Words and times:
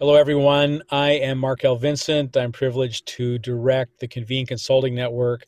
Hello, 0.00 0.14
everyone. 0.14 0.80
I 0.92 1.10
am 1.10 1.38
Mark 1.38 1.64
L. 1.64 1.74
Vincent. 1.74 2.36
I'm 2.36 2.52
privileged 2.52 3.04
to 3.16 3.36
direct 3.36 3.98
the 3.98 4.06
Convene 4.06 4.46
Consulting 4.46 4.94
Network. 4.94 5.44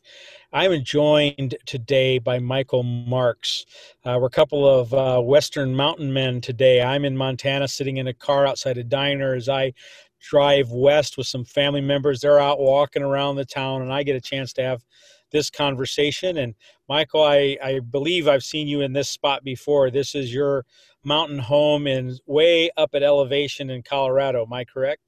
I'm 0.51 0.83
joined 0.83 1.55
today 1.65 2.19
by 2.19 2.39
Michael 2.39 2.83
Marks. 2.83 3.65
Uh, 4.03 4.17
we're 4.19 4.27
a 4.27 4.29
couple 4.29 4.67
of 4.67 4.93
uh, 4.93 5.21
Western 5.21 5.73
mountain 5.73 6.11
men 6.11 6.41
today. 6.41 6.81
I'm 6.81 7.05
in 7.05 7.15
Montana 7.15 7.65
sitting 7.65 7.95
in 7.95 8.07
a 8.07 8.13
car 8.13 8.45
outside 8.45 8.77
a 8.77 8.83
diner 8.83 9.35
as 9.35 9.47
I 9.47 9.71
drive 10.19 10.69
west 10.69 11.17
with 11.17 11.27
some 11.27 11.45
family 11.45 11.79
members. 11.79 12.19
They're 12.19 12.37
out 12.37 12.59
walking 12.59 13.03
around 13.03 13.37
the 13.37 13.45
town, 13.45 13.81
and 13.83 13.93
I 13.93 14.03
get 14.03 14.17
a 14.17 14.21
chance 14.21 14.51
to 14.53 14.63
have 14.63 14.83
this 15.31 15.49
conversation. 15.49 16.39
And 16.39 16.55
Michael, 16.89 17.23
I, 17.23 17.57
I 17.63 17.79
believe 17.79 18.27
I've 18.27 18.43
seen 18.43 18.67
you 18.67 18.81
in 18.81 18.91
this 18.91 19.07
spot 19.07 19.45
before. 19.45 19.89
This 19.89 20.13
is 20.13 20.33
your 20.33 20.65
mountain 21.03 21.39
home 21.39 21.87
in 21.87 22.17
way 22.25 22.69
up 22.77 22.91
at 22.93 23.03
elevation 23.03 23.69
in 23.69 23.83
Colorado. 23.83 24.43
Am 24.45 24.53
I 24.53 24.65
correct? 24.65 25.01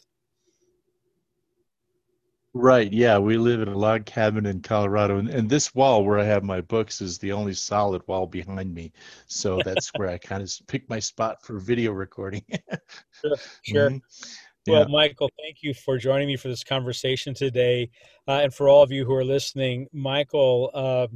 Right. 2.55 2.91
Yeah, 2.93 3.17
we 3.17 3.37
live 3.37 3.61
in 3.61 3.67
a 3.67 3.77
log 3.77 4.05
cabin 4.05 4.45
in 4.45 4.61
Colorado, 4.61 5.17
and, 5.17 5.27
and 5.27 5.49
this 5.49 5.73
wall 5.73 6.05
where 6.05 6.19
I 6.19 6.23
have 6.25 6.43
my 6.43 6.61
books 6.61 7.01
is 7.01 7.17
the 7.17 7.31
only 7.31 7.55
solid 7.55 8.03
wall 8.07 8.27
behind 8.27 8.71
me. 8.73 8.91
So 9.25 9.59
that's 9.63 9.89
where 9.95 10.07
I 10.07 10.19
kind 10.19 10.43
of 10.43 10.51
pick 10.67 10.87
my 10.87 10.99
spot 10.99 11.43
for 11.43 11.57
video 11.57 11.93
recording. 11.93 12.45
sure. 13.21 13.37
Sure. 13.63 13.89
Mm-hmm. 13.89 13.97
Well, 14.65 14.81
yeah. 14.81 14.87
Michael, 14.87 15.29
thank 15.37 15.61
you 15.61 15.73
for 15.73 15.97
joining 15.97 16.27
me 16.27 16.37
for 16.37 16.47
this 16.47 16.63
conversation 16.63 17.33
today. 17.33 17.89
Uh, 18.27 18.39
and 18.43 18.53
for 18.53 18.69
all 18.69 18.81
of 18.81 18.91
you 18.91 19.03
who 19.03 19.13
are 19.13 19.25
listening, 19.25 19.87
Michael 19.91 20.71
uh, 20.73 21.07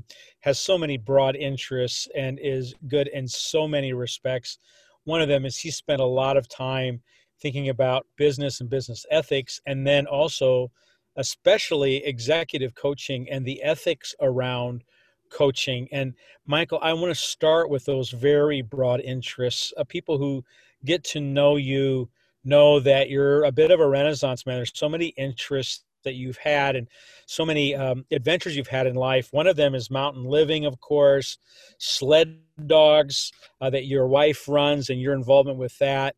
has 0.41 0.59
so 0.59 0.77
many 0.77 0.97
broad 0.97 1.37
interests 1.37 2.09
and 2.13 2.39
is 2.41 2.75
good 2.89 3.07
in 3.07 3.25
so 3.25 3.65
many 3.65 3.93
respects. 3.93 4.57
One 5.05 5.21
of 5.21 5.29
them 5.29 5.45
is 5.45 5.57
he 5.57 5.71
spent 5.71 6.01
a 6.01 6.05
lot 6.05 6.35
of 6.35 6.49
time 6.49 7.01
thinking 7.41 7.69
about 7.69 8.05
business 8.17 8.59
and 8.59 8.69
business 8.69 9.05
ethics, 9.11 9.61
and 9.65 9.87
then 9.87 10.07
also, 10.07 10.69
especially 11.15 12.03
executive 12.05 12.75
coaching 12.75 13.29
and 13.29 13.45
the 13.45 13.63
ethics 13.63 14.13
around 14.19 14.83
coaching. 15.29 15.87
And 15.93 16.13
Michael, 16.45 16.79
I 16.81 16.91
want 16.91 17.11
to 17.11 17.15
start 17.15 17.69
with 17.69 17.85
those 17.85 18.09
very 18.09 18.61
broad 18.61 18.99
interests. 18.99 19.71
Uh, 19.77 19.85
people 19.85 20.17
who 20.17 20.43
get 20.83 21.05
to 21.05 21.21
know 21.21 21.55
you 21.55 22.09
know 22.47 22.79
that 22.79 23.09
you're 23.09 23.43
a 23.43 23.51
bit 23.51 23.71
of 23.71 23.79
a 23.79 23.87
renaissance 23.87 24.45
man. 24.45 24.57
There's 24.57 24.71
so 24.73 24.89
many 24.89 25.07
interests 25.17 25.83
that 26.03 26.15
you've 26.15 26.37
had 26.37 26.75
and 26.75 26.87
so 27.25 27.45
many 27.45 27.75
um, 27.75 28.05
adventures 28.11 28.55
you've 28.55 28.67
had 28.67 28.87
in 28.87 28.95
life. 28.95 29.27
One 29.31 29.45
of 29.45 29.57
them 29.57 29.75
is 29.75 29.91
mountain 29.91 30.23
living, 30.23 30.65
of 30.65 30.79
course, 30.79 31.37
sled 31.79 32.39
dogs 32.65 33.31
uh, 33.61 33.69
that 33.71 33.85
your 33.85 34.07
wife 34.07 34.47
runs 34.47 34.89
and 34.89 35.01
your 35.01 35.13
involvement 35.13 35.57
with 35.57 35.77
that. 35.79 36.15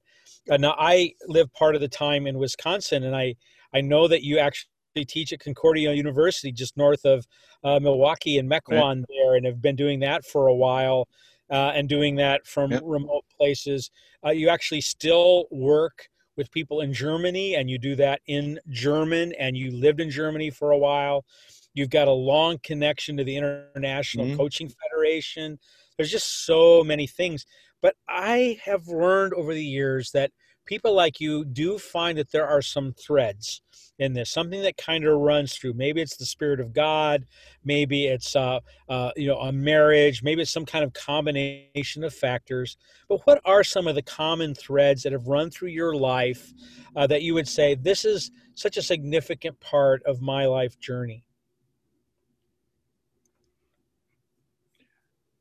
Uh, 0.50 0.58
now, 0.58 0.76
I 0.78 1.14
live 1.28 1.52
part 1.54 1.76
of 1.76 1.82
the 1.82 1.88
time 1.88 2.28
in 2.28 2.38
Wisconsin, 2.38 3.04
and 3.04 3.16
I, 3.16 3.36
I 3.74 3.82
know 3.82 4.08
that 4.08 4.24
you 4.24 4.38
actually 4.40 5.06
teach 5.06 5.34
at 5.34 5.40
Concordia 5.40 5.94
University 5.94 6.52
just 6.52 6.78
north 6.78 7.06
of 7.06 7.26
uh, 7.64 7.80
Milwaukee 7.80 8.38
and 8.38 8.50
Mequon 8.50 8.98
right. 8.98 9.06
there, 9.10 9.36
and 9.36 9.46
have 9.46 9.62
been 9.62 9.76
doing 9.76 10.00
that 10.02 10.24
for 10.24 10.48
a 10.48 10.56
while. 10.56 11.08
Uh, 11.52 11.72
and 11.74 11.90
doing 11.90 12.16
that 12.16 12.46
from 12.46 12.70
yep. 12.70 12.84
remote 12.86 13.26
places. 13.36 13.90
Uh, 14.24 14.30
you 14.30 14.50
actually 14.50 14.82
still 14.82 15.46
work 15.50 16.08
with 16.40 16.50
people 16.52 16.80
in 16.80 16.94
Germany 16.94 17.56
and 17.56 17.70
you 17.70 17.78
do 17.78 17.98
that 17.98 18.22
in 18.26 18.58
German 18.70 19.34
and 19.34 19.58
you 19.58 19.72
lived 19.72 20.00
in 20.00 20.10
Germany 20.10 20.50
for 20.50 20.72
a 20.72 20.78
while. 20.78 21.26
You've 21.74 21.90
got 21.90 22.08
a 22.08 22.12
long 22.12 22.58
connection 22.64 23.18
to 23.18 23.26
the 23.26 23.36
International 23.36 24.26
mm-hmm. 24.26 24.38
Coaching 24.38 24.72
Federation. 24.90 25.60
There's 25.98 26.10
just 26.10 26.46
so 26.46 26.82
many 26.82 27.08
things. 27.08 27.46
But 27.82 27.96
I 28.08 28.60
have 28.66 28.88
learned 28.88 29.34
over 29.34 29.54
the 29.54 29.64
years 29.64 30.12
that 30.12 30.32
people 30.66 30.94
like 30.94 31.20
you 31.20 31.46
do 31.46 31.80
find 31.80 32.18
that 32.18 32.32
there 32.32 32.48
are 32.48 32.62
some 32.62 32.94
threads 32.94 33.62
in 33.98 34.14
this 34.14 34.30
something 34.30 34.62
that 34.62 34.78
kind 34.78 35.04
of 35.04 35.18
runs 35.18 35.56
through. 35.56 35.74
Maybe 35.74 36.02
it's 36.02 36.16
the 36.16 36.26
spirit 36.26 36.60
of 36.60 36.74
god 36.74 37.26
maybe 37.64 38.06
it's 38.06 38.36
uh, 38.36 38.60
uh, 38.88 39.12
you 39.16 39.28
know 39.28 39.40
a 39.40 39.52
marriage 39.52 40.22
maybe 40.22 40.42
it's 40.42 40.52
some 40.52 40.66
kind 40.66 40.84
of 40.84 40.94
combination 40.94 42.04
of 42.04 42.14
factors. 42.14 42.78
But 43.08 43.22
what 43.26 43.42
are 43.46 43.64
some 43.64 43.88
of 43.88 43.96
the 43.96 44.02
common 44.04 44.54
threads 44.54 45.04
that 45.04 45.12
have 45.12 45.28
run 45.28 45.50
through 45.50 45.70
your 45.70 45.96
life 45.96 46.54
uh, 46.96 47.08
that 47.08 47.24
you 47.24 47.34
would 47.34 47.48
say 47.48 47.76
this 47.76 48.06
is 48.06 48.32
such 48.54 48.78
a 48.78 48.82
significant 48.82 49.60
part 49.60 50.04
of 50.04 50.22
my 50.22 50.46
life 50.46 50.80
journey 50.80 51.24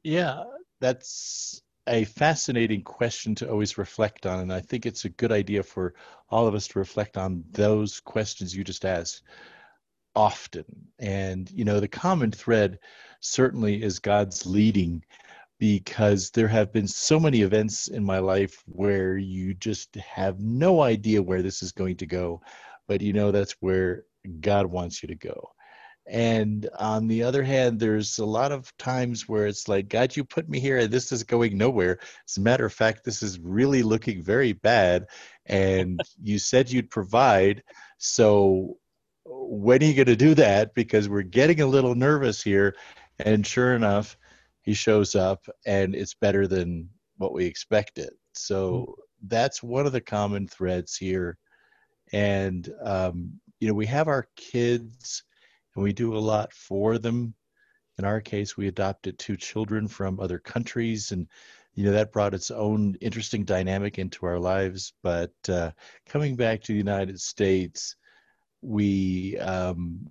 yeah 0.05 0.45
that's 0.81 1.61
a 1.89 2.05
fascinating 2.05 2.83
question 2.83 3.35
to 3.37 3.51
always 3.51 3.79
reflect 3.79 4.27
on. 4.27 4.41
And 4.41 4.53
I 4.53 4.61
think 4.61 4.87
it's 4.87 5.05
a 5.05 5.11
good 5.11 5.33
idea 5.33 5.63
for 5.63 5.95
all 6.31 6.47
of 6.47 6.55
us 6.55 6.69
to 6.69 6.79
reflect 6.79 7.17
on 7.17 7.45
those 7.51 8.01
questions 8.01 8.55
you 8.55 8.65
just 8.65 8.85
asked 8.85 9.23
often. 10.15 10.65
And, 10.99 11.51
you 11.51 11.65
know, 11.65 11.81
the 11.81 11.89
common 11.89 12.31
thread 12.31 12.79
certainly 13.21 13.83
is 13.83 13.99
God's 13.99 14.47
leading 14.47 15.05
because 15.59 16.31
there 16.31 16.49
have 16.49 16.73
been 16.73 16.87
so 16.87 17.19
many 17.19 17.43
events 17.43 17.89
in 17.89 18.05
my 18.05 18.19
life 18.19 18.63
where 18.67 19.17
you 19.17 19.55
just 19.55 19.95
have 19.97 20.39
no 20.39 20.83
idea 20.83 21.23
where 21.23 21.43
this 21.43 21.63
is 21.63 21.73
going 21.73 21.97
to 21.97 22.07
go, 22.07 22.41
but 22.87 23.01
you 23.01 23.13
know 23.13 23.33
that's 23.33 23.57
where 23.61 24.05
God 24.41 24.67
wants 24.67 25.03
you 25.03 25.09
to 25.09 25.17
go. 25.17 25.51
And 26.09 26.69
on 26.79 27.07
the 27.07 27.23
other 27.23 27.43
hand, 27.43 27.79
there's 27.79 28.19
a 28.19 28.25
lot 28.25 28.51
of 28.51 28.75
times 28.79 29.29
where 29.29 29.47
it's 29.47 29.69
like, 29.69 29.89
God, 29.89 30.17
you 30.17 30.25
put 30.25 30.49
me 30.49 30.59
here 30.59 30.79
and 30.79 30.91
this 30.91 31.13
is 31.13 31.23
going 31.23 31.59
nowhere. 31.59 31.99
As 32.27 32.39
a 32.39 32.41
matter 32.41 32.65
of 32.65 32.73
fact, 32.73 33.05
this 33.05 33.23
is 33.23 33.39
really 33.39 33.83
looking 33.83 34.23
very 34.23 34.55
bad. 34.55 35.07
And 35.45 36.01
you 36.23 36.39
said 36.39 36.71
you'd 36.71 36.91
provide. 36.91 37.63
So 37.99 38.79
when 39.27 39.83
are 39.83 39.87
you 39.87 39.95
going 39.95 40.07
to 40.07 40.17
do 40.17 40.35
that? 40.37 40.75
Because 40.75 41.11
we're 41.11 41.23
getting 41.23 41.61
a 41.61 41.67
little 41.67 41.95
nervous 41.95 42.43
here. 42.43 42.75
And 43.19 43.47
sure 43.47 43.75
enough, 43.75 44.17
he 44.63 44.73
shows 44.73 45.15
up 45.15 45.47
and 45.67 45.95
it's 45.95 46.15
better 46.15 46.47
than 46.47 46.89
what 47.19 47.35
we 47.35 47.45
expected. 47.45 48.11
So 48.33 48.73
mm-hmm. 48.73 48.93
that's 49.27 49.63
one 49.63 49.85
of 49.85 49.93
the 49.93 50.01
common 50.01 50.49
threads 50.49 50.97
here. 50.97 51.37
And, 52.13 52.67
um, 52.83 53.41
you 53.61 53.69
know, 53.69 53.75
we 53.75 53.87
have 53.87 54.09
our 54.09 54.27
kids 54.37 55.25
and 55.79 55.85
we 55.85 55.93
do 55.93 56.17
a 56.17 56.19
lot 56.19 56.53
for 56.53 56.99
them. 56.99 57.33
In 57.99 58.05
our 58.05 58.21
case, 58.21 58.57
we 58.57 58.67
adopted 58.67 59.17
two 59.17 59.37
children 59.37 59.87
from 59.87 60.19
other 60.19 60.41
countries, 60.41 61.13
and 61.13 61.29
you 61.73 61.85
know 61.85 61.93
that 61.93 62.11
brought 62.11 62.35
its 62.35 62.51
own 62.51 62.97
interesting 63.01 63.45
dynamic 63.45 63.97
into 63.97 64.27
our 64.27 64.41
lives. 64.41 64.93
But 65.05 65.31
uh, 65.49 65.71
coming 66.05 66.35
back 66.35 66.63
to 66.63 66.73
the 66.73 66.79
United 66.79 67.21
States, 67.21 67.95
we 68.61 69.39
um, 69.39 70.11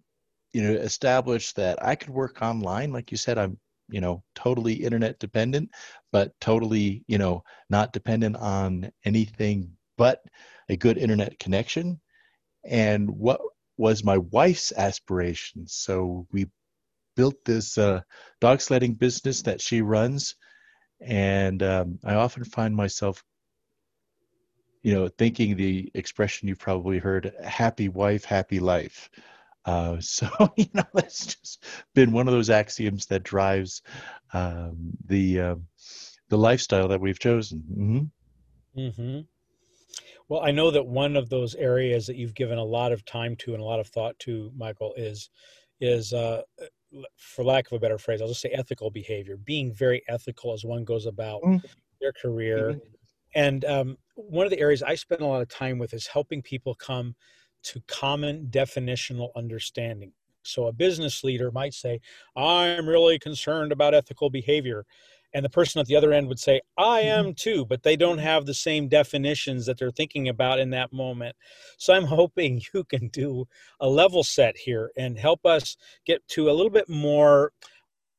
you 0.53 0.63
know 0.63 0.72
established 0.72 1.57
that 1.57 1.83
I 1.83 1.95
could 1.95 2.11
work 2.11 2.41
online, 2.41 2.94
like 2.94 3.11
you 3.11 3.17
said. 3.17 3.38
I'm 3.38 3.59
you 3.89 4.00
know 4.00 4.23
totally 4.35 4.73
internet 4.73 5.19
dependent, 5.19 5.72
but 6.13 6.31
totally 6.39 7.03
you 7.07 7.17
know 7.17 7.44
not 7.69 7.91
dependent 7.91 8.38
on 8.38 8.89
anything 9.03 9.73
but 9.97 10.23
a 10.69 10.77
good 10.77 10.97
internet 10.97 11.38
connection. 11.39 12.00
And 12.63 13.09
what 13.09 13.41
was 13.77 14.03
my 14.03 14.17
wife's 14.17 14.71
aspiration. 14.71 15.67
So 15.67 16.27
we 16.31 16.47
built 17.15 17.35
this 17.45 17.77
uh, 17.77 18.01
dog 18.39 18.61
sledding 18.61 18.93
business 18.93 19.41
that 19.43 19.61
she 19.61 19.81
runs, 19.81 20.35
and 21.01 21.61
um, 21.63 21.99
I 22.03 22.15
often 22.15 22.43
find 22.43 22.75
myself, 22.75 23.23
you 24.83 24.93
know, 24.93 25.07
thinking 25.07 25.55
the 25.55 25.91
expression 25.93 26.47
you've 26.47 26.59
probably 26.59 26.99
heard: 26.99 27.33
"Happy 27.43 27.89
wife, 27.89 28.25
happy 28.25 28.59
life." 28.59 29.09
Uh, 29.65 29.97
so 30.01 30.27
you 30.55 30.67
know, 30.73 30.83
that's 30.94 31.35
just 31.35 31.63
been 31.94 32.11
one 32.11 32.27
of 32.27 32.33
those 32.33 32.49
axioms 32.49 33.05
that 33.07 33.23
drives 33.23 33.81
um, 34.33 34.91
the 35.06 35.39
uh, 35.41 35.56
the 36.30 36.38
lifestyle 36.38 36.88
that 36.88 37.01
we've 37.01 37.19
chosen. 37.19 37.63
Mm-hmm. 37.71 38.80
Mm-hmm. 38.80 39.19
Well, 40.29 40.41
I 40.41 40.51
know 40.51 40.71
that 40.71 40.85
one 40.85 41.15
of 41.15 41.29
those 41.29 41.56
areas 41.56 42.06
that 42.07 42.18
you've 42.18 42.35
given 42.35 42.57
a 42.57 42.63
lot 42.63 42.91
of 42.91 43.06
time 43.06 43.35
to 43.38 43.53
and 43.53 43.62
a 43.62 43.65
lot 43.65 43.79
of 43.79 43.88
thought 43.88 44.18
to, 44.19 44.51
Michael, 44.56 44.94
is 44.97 45.29
is 45.79 46.12
uh, 46.12 46.41
for 47.18 47.44
lack 47.44 47.68
of 47.68 47.74
a 47.74 47.79
better 47.79 47.97
phrase, 47.97 48.21
I'll 48.21 48.27
just 48.27 48.41
say 48.41 48.50
ethical 48.50 48.89
behavior, 48.89 49.38
being 49.38 49.74
very 49.74 50.01
ethical 50.07 50.53
as 50.53 50.65
one 50.65 50.83
goes 50.83 51.06
about 51.06 51.41
mm. 51.44 51.63
their 52.01 52.13
career. 52.13 52.71
Mm-hmm. 52.71 52.79
And 53.35 53.65
um, 53.65 53.97
one 54.15 54.45
of 54.45 54.51
the 54.51 54.59
areas 54.59 54.81
I 54.81 54.95
spend 54.95 55.21
a 55.21 55.25
lot 55.25 55.41
of 55.41 55.50
time 55.50 55.77
with 55.77 55.94
is 55.94 56.07
helping 56.07 56.41
people 56.41 56.73
come 56.75 57.15
to 57.63 57.81
common 57.88 58.47
definitional 58.50 59.30
understanding. 59.35 60.13
So 60.44 60.68
a 60.68 60.71
business 60.71 61.23
leader 61.23 61.51
might 61.51 61.73
say, 61.73 62.00
I'm 62.35 62.88
really 62.88 63.19
concerned 63.19 63.71
about 63.71 63.94
ethical 63.94 64.30
behavior 64.30 64.85
and 65.33 65.44
the 65.44 65.50
person 65.50 65.79
at 65.79 65.88
the 65.88 65.95
other 65.95 66.13
end 66.13 66.27
would 66.27 66.39
say 66.39 66.62
i 66.77 67.01
mm-hmm. 67.01 67.27
am 67.27 67.33
too 67.33 67.65
but 67.65 67.83
they 67.83 67.95
don't 67.95 68.18
have 68.18 68.45
the 68.45 68.53
same 68.53 68.88
definitions 68.88 69.65
that 69.65 69.77
they're 69.77 69.91
thinking 69.91 70.27
about 70.27 70.59
in 70.59 70.69
that 70.69 70.91
moment 70.94 71.35
so 71.77 71.94
i'm 71.94 72.03
hoping 72.18 72.62
you 72.74 72.83
can 72.83 73.07
do 73.09 73.45
a 73.79 73.88
level 73.88 74.24
set 74.24 74.57
here 74.57 74.91
and 74.97 75.18
help 75.18 75.45
us 75.45 75.77
get 76.06 76.25
to 76.27 76.50
a 76.50 76.53
little 76.53 76.71
bit 76.71 76.89
more 76.89 77.51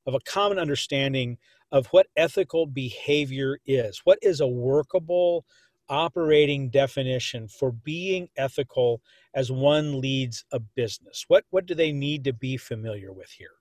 of 0.07 0.15
a 0.15 0.21
common 0.21 0.59
understanding 0.59 1.37
of 1.71 1.87
what 1.89 2.07
ethical 2.17 2.67
behavior 2.67 3.59
is 3.67 4.01
what 4.05 4.19
is 4.23 4.41
a 4.41 4.47
workable 4.47 5.45
operating 5.89 6.69
definition 6.69 7.49
for 7.49 7.73
being 7.73 8.29
ethical 8.37 9.01
as 9.35 9.51
one 9.51 10.01
leads 10.01 10.45
a 10.53 10.61
business? 10.61 11.25
What 11.29 11.45
what 11.51 11.67
do 11.67 11.75
they 11.75 11.93
need 11.93 12.25
to 12.25 12.33
be 12.33 12.57
familiar 12.57 13.13
with 13.13 13.31
here? 13.31 13.58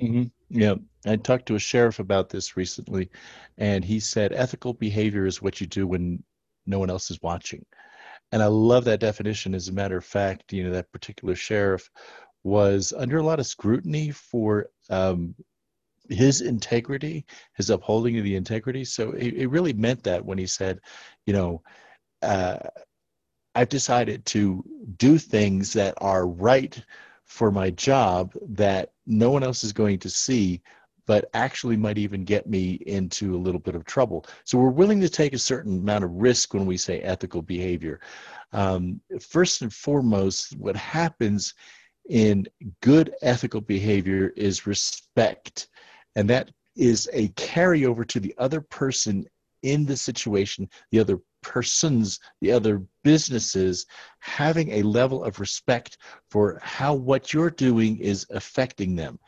Mm-hmm. 0.00 0.24
Yeah, 0.50 0.74
I 1.06 1.16
talked 1.16 1.46
to 1.46 1.54
a 1.54 1.58
sheriff 1.60 1.98
about 1.98 2.28
this 2.28 2.56
recently, 2.56 3.10
and 3.58 3.84
he 3.84 4.00
said 4.00 4.32
ethical 4.32 4.74
behavior 4.74 5.26
is 5.26 5.40
what 5.40 5.60
you 5.60 5.66
do 5.66 5.86
when 5.86 6.22
no 6.66 6.78
one 6.78 6.90
else 6.90 7.10
is 7.10 7.22
watching. 7.22 7.64
And 8.32 8.42
I 8.42 8.46
love 8.46 8.84
that 8.86 9.00
definition. 9.00 9.54
As 9.54 9.68
a 9.68 9.72
matter 9.72 9.96
of 9.96 10.04
fact, 10.04 10.52
you 10.52 10.64
know, 10.64 10.72
that 10.72 10.92
particular 10.92 11.34
sheriff 11.36 11.90
was 12.44 12.92
under 12.96 13.18
a 13.18 13.22
lot 13.22 13.40
of 13.40 13.46
scrutiny 13.46 14.10
for 14.10 14.68
um, 14.90 15.34
his 16.08 16.40
integrity, 16.42 17.26
his 17.54 17.70
upholding 17.70 18.18
of 18.18 18.24
the 18.24 18.36
integrity. 18.36 18.84
So 18.84 19.12
it, 19.12 19.34
it 19.34 19.48
really 19.48 19.72
meant 19.74 20.04
that 20.04 20.24
when 20.24 20.38
he 20.38 20.46
said, 20.46 20.80
you 21.26 21.34
know, 21.34 21.62
uh, 22.22 22.58
I've 23.54 23.68
decided 23.68 24.24
to 24.26 24.64
do 24.96 25.18
things 25.18 25.72
that 25.74 25.94
are 25.98 26.26
right 26.26 26.80
for 27.34 27.50
my 27.50 27.68
job 27.68 28.32
that 28.42 28.92
no 29.06 29.28
one 29.28 29.42
else 29.42 29.64
is 29.64 29.72
going 29.72 29.98
to 29.98 30.08
see 30.08 30.62
but 31.04 31.28
actually 31.34 31.76
might 31.76 31.98
even 31.98 32.24
get 32.24 32.46
me 32.46 32.74
into 32.86 33.34
a 33.34 33.42
little 33.44 33.58
bit 33.58 33.74
of 33.74 33.84
trouble. 33.84 34.24
So 34.44 34.56
we're 34.56 34.70
willing 34.70 35.00
to 35.00 35.08
take 35.08 35.34
a 35.34 35.38
certain 35.38 35.80
amount 35.80 36.04
of 36.04 36.12
risk 36.12 36.54
when 36.54 36.64
we 36.64 36.76
say 36.76 37.00
ethical 37.00 37.42
behavior. 37.42 38.00
Um, 38.52 39.00
first 39.20 39.62
and 39.62 39.72
foremost, 39.72 40.56
what 40.56 40.76
happens 40.76 41.54
in 42.08 42.46
good 42.80 43.12
ethical 43.20 43.60
behavior 43.60 44.32
is 44.36 44.68
respect. 44.68 45.66
And 46.14 46.30
that 46.30 46.52
is 46.76 47.10
a 47.12 47.28
carryover 47.30 48.06
to 48.06 48.20
the 48.20 48.34
other 48.38 48.60
person 48.60 49.26
in 49.62 49.84
the 49.86 49.96
situation, 49.96 50.70
the 50.92 51.00
other 51.00 51.18
persons, 51.44 52.18
the 52.40 52.50
other 52.50 52.82
businesses, 53.04 53.86
having 54.18 54.70
a 54.72 54.82
level 54.82 55.22
of 55.22 55.38
respect 55.38 55.98
for 56.30 56.58
how 56.62 56.94
what 56.94 57.32
you're 57.32 57.50
doing 57.50 57.98
is 57.98 58.26
affecting 58.30 58.96
them. 58.96 59.18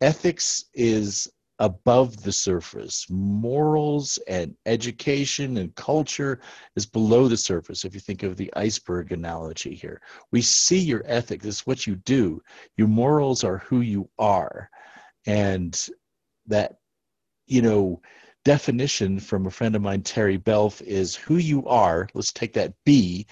Ethics 0.00 0.66
is 0.74 1.28
above 1.60 2.22
the 2.22 2.32
surface. 2.32 3.06
Morals 3.08 4.18
and 4.28 4.54
education 4.66 5.56
and 5.56 5.74
culture 5.76 6.40
is 6.76 6.84
below 6.84 7.28
the 7.28 7.36
surface. 7.36 7.84
If 7.84 7.94
you 7.94 8.00
think 8.00 8.22
of 8.22 8.36
the 8.36 8.52
iceberg 8.54 9.12
analogy 9.12 9.74
here, 9.74 10.00
we 10.32 10.42
see 10.42 10.78
your 10.78 11.02
ethics, 11.06 11.46
is 11.46 11.60
what 11.60 11.86
you 11.86 11.96
do. 11.96 12.42
Your 12.76 12.88
morals 12.88 13.44
are 13.44 13.58
who 13.58 13.80
you 13.80 14.10
are. 14.18 14.68
And 15.26 15.74
that, 16.46 16.76
you 17.46 17.62
know, 17.62 18.02
definition 18.44 19.18
from 19.18 19.46
a 19.46 19.50
friend 19.50 19.74
of 19.74 19.82
mine, 19.82 20.02
Terry 20.02 20.38
Belf, 20.38 20.82
is 20.82 21.16
who 21.16 21.36
you 21.36 21.66
are. 21.66 22.08
Let's 22.14 22.32
take 22.32 22.52
that 22.54 22.74
B, 22.84 23.26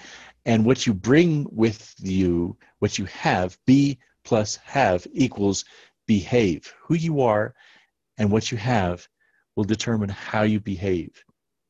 and 0.46 0.64
what 0.64 0.86
you 0.86 0.94
bring 0.94 1.46
with 1.50 1.94
you, 1.98 2.56
what 2.80 2.98
you 2.98 3.04
have, 3.06 3.58
B 3.66 3.98
plus 4.24 4.56
have 4.56 5.06
equals 5.12 5.64
behave. 6.06 6.72
Who 6.82 6.94
you 6.94 7.20
are 7.20 7.54
and 8.18 8.30
what 8.30 8.50
you 8.50 8.58
have 8.58 9.06
will 9.56 9.64
determine 9.64 10.08
how 10.08 10.42
you 10.42 10.60
behave. 10.60 11.22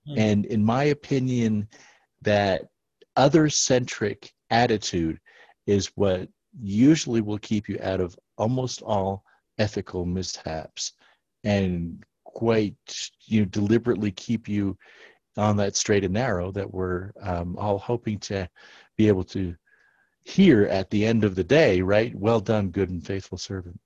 Mm. 0.09 0.19
And 0.19 0.47
in 0.47 0.65
my 0.65 0.85
opinion, 0.85 1.69
that 2.23 2.63
other 3.17 3.49
centric 3.49 4.33
attitude 4.51 5.19
is 5.67 5.91
what 5.95 6.29
usually 6.61 7.21
will 7.21 7.39
keep 7.39 7.69
you 7.69 7.79
out 7.83 8.01
of 8.01 8.17
almost 8.37 8.83
all 8.83 9.25
ethical 9.59 10.05
mishaps 10.05 10.93
and 11.45 12.05
quite 12.33 12.75
you 13.27 13.41
know, 13.41 13.47
deliberately 13.47 14.11
keep 14.11 14.49
you 14.49 14.77
on 15.37 15.57
that 15.57 15.77
straight 15.77 16.05
and 16.05 16.15
narrow 16.15 16.51
that 16.53 16.73
we're 16.73 17.13
um, 17.23 17.57
all 17.57 17.79
hoping 17.79 18.19
to 18.19 18.49
be 18.97 19.09
able 19.09 19.25
to 19.25 19.55
hear 20.25 20.65
at 20.65 20.91
the 20.91 21.05
end 21.05 21.25
of 21.25 21.35
the 21.35 21.45
day, 21.45 21.81
right? 21.81 22.15
Well 22.15 22.41
done, 22.41 22.71
good 22.71 22.91
and 22.91 23.05
faithful 23.05 23.39
servant. 23.39 23.81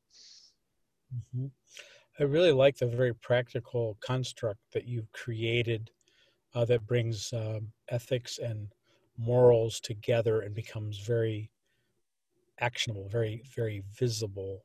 Mm-hmm. 1.15 1.47
I 2.19 2.25
really 2.25 2.53
like 2.53 2.77
the 2.77 2.87
very 2.87 3.15
practical 3.15 3.97
construct 4.01 4.61
that 4.73 4.87
you've 4.87 5.11
created 5.13 5.91
uh, 6.55 6.65
that 6.65 6.87
brings 6.87 7.33
um, 7.33 7.69
ethics 7.91 8.39
and 8.39 8.69
morals 9.19 9.81
together 9.81 10.41
and 10.41 10.55
becomes 10.55 10.99
very 10.99 11.51
actionable, 12.59 13.09
very, 13.09 13.43
very 13.55 13.83
visible. 13.99 14.65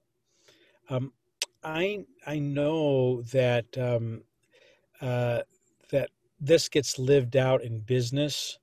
Um, 0.90 1.12
I 1.64 2.06
I 2.26 2.40
know 2.40 3.22
that 3.24 3.66
um, 3.78 4.24
uh, 5.02 5.42
that 5.92 6.10
this 6.40 6.70
gets 6.70 6.98
lived 6.98 7.36
out 7.36 7.64
in 7.64 7.80
business, 7.80 8.58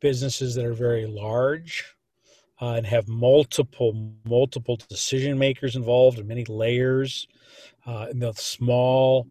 businesses 0.00 0.54
that 0.54 0.64
are 0.64 0.72
very 0.74 1.06
large 1.06 1.94
uh, 2.60 2.72
and 2.72 2.86
have 2.86 3.08
multiple 3.08 4.12
multiple 4.24 4.78
decision 4.88 5.38
makers 5.38 5.76
involved 5.76 6.18
and 6.18 6.28
many 6.28 6.44
layers. 6.46 7.28
Uh, 7.86 8.06
in 8.10 8.18
the 8.18 8.32
small 8.34 9.26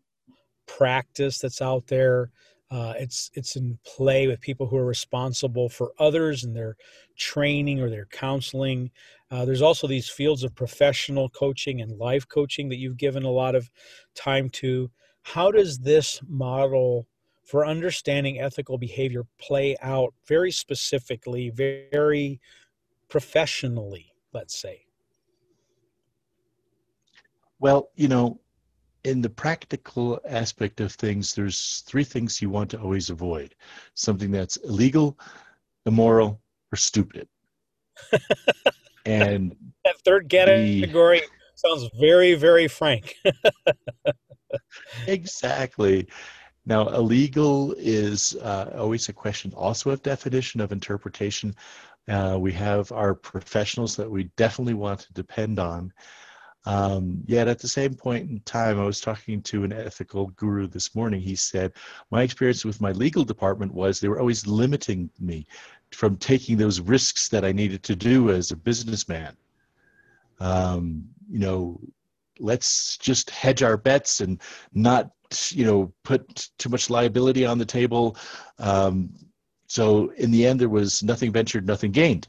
practice 0.67 1.39
that's 1.39 1.61
out 1.61 1.87
there, 1.87 2.31
uh, 2.69 2.93
it's 2.97 3.31
it's 3.33 3.55
in 3.55 3.79
play 3.85 4.27
with 4.27 4.41
people 4.41 4.67
who 4.67 4.77
are 4.77 4.85
responsible 4.85 5.69
for 5.69 5.93
others 5.99 6.43
and 6.43 6.55
their 6.55 6.75
training 7.15 7.79
or 7.79 7.89
their 7.89 8.07
counseling. 8.07 8.91
Uh, 9.31 9.45
there's 9.45 9.61
also 9.61 9.87
these 9.87 10.09
fields 10.09 10.43
of 10.43 10.53
professional 10.53 11.29
coaching 11.29 11.81
and 11.81 11.97
life 11.97 12.27
coaching 12.27 12.67
that 12.69 12.77
you've 12.77 12.97
given 12.97 13.23
a 13.23 13.31
lot 13.31 13.55
of 13.55 13.69
time 14.15 14.49
to. 14.49 14.89
How 15.21 15.51
does 15.51 15.79
this 15.79 16.19
model 16.27 17.07
for 17.43 17.65
understanding 17.65 18.41
ethical 18.41 18.77
behavior 18.77 19.23
play 19.39 19.77
out 19.81 20.13
very 20.25 20.51
specifically, 20.51 21.49
very 21.49 22.41
professionally, 23.07 24.13
let's 24.33 24.59
say? 24.59 24.85
Well, 27.59 27.89
you 27.95 28.09
know, 28.09 28.39
in 29.07 29.21
the 29.21 29.29
practical 29.29 30.19
aspect 30.27 30.81
of 30.81 30.91
things, 30.91 31.33
there's 31.33 31.81
three 31.87 32.03
things 32.03 32.41
you 32.41 32.49
want 32.49 32.69
to 32.71 32.79
always 32.81 33.09
avoid 33.09 33.55
something 33.93 34.31
that's 34.31 34.57
illegal, 34.57 35.17
immoral, 35.85 36.41
or 36.73 36.75
stupid. 36.75 37.29
and 39.05 39.55
that 39.85 39.95
third 40.03 40.27
category 40.27 41.21
the, 41.21 41.25
sounds 41.55 41.89
very, 41.97 42.35
very 42.35 42.67
frank. 42.67 43.15
exactly. 45.07 46.05
Now, 46.65 46.89
illegal 46.89 47.73
is 47.77 48.35
uh, 48.35 48.73
always 48.77 49.07
a 49.07 49.13
question 49.13 49.53
also 49.55 49.91
of 49.91 50.03
definition, 50.03 50.59
of 50.59 50.73
interpretation. 50.73 51.55
Uh, 52.09 52.35
we 52.37 52.51
have 52.51 52.91
our 52.91 53.15
professionals 53.15 53.95
that 53.95 54.11
we 54.11 54.25
definitely 54.35 54.73
want 54.73 54.99
to 54.99 55.13
depend 55.13 55.59
on. 55.59 55.93
Um, 56.67 57.23
yet 57.27 57.47
at 57.47 57.59
the 57.59 57.67
same 57.69 57.93
point 57.93 58.29
in 58.29 58.41
time, 58.41 58.77
I 58.77 58.83
was 58.83 58.99
talking 58.99 59.41
to 59.43 59.63
an 59.63 59.71
ethical 59.71 60.27
guru 60.35 60.67
this 60.67 60.93
morning. 60.95 61.21
He 61.21 61.33
said, 61.33 61.71
My 62.11 62.23
experience 62.23 62.65
with 62.65 62.81
my 62.81 62.91
legal 62.91 63.23
department 63.23 63.73
was 63.73 64.01
they 64.01 64.09
were 64.09 64.19
always 64.19 64.45
limiting 64.45 65.09
me 65.17 65.47
from 65.93 66.17
taking 66.17 66.57
those 66.57 66.81
risks 66.81 67.29
that 67.29 67.45
I 67.45 67.53
needed 67.53 67.83
to 67.83 67.95
do 67.95 68.31
as 68.31 68.51
a 68.51 68.57
businessman. 68.57 69.37
Um, 70.41 71.07
you 71.29 71.39
know, 71.39 71.79
let's 72.37 72.97
just 72.97 73.29
hedge 73.29 73.63
our 73.63 73.77
bets 73.77 74.19
and 74.19 74.41
not, 74.73 75.11
you 75.51 75.65
know, 75.65 75.93
put 76.03 76.49
too 76.57 76.67
much 76.67 76.89
liability 76.89 77.45
on 77.45 77.59
the 77.59 77.65
table. 77.65 78.17
Um, 78.59 79.11
so 79.67 80.09
in 80.17 80.31
the 80.31 80.45
end, 80.45 80.59
there 80.59 80.67
was 80.67 81.01
nothing 81.01 81.31
ventured, 81.31 81.65
nothing 81.65 81.93
gained. 81.93 82.27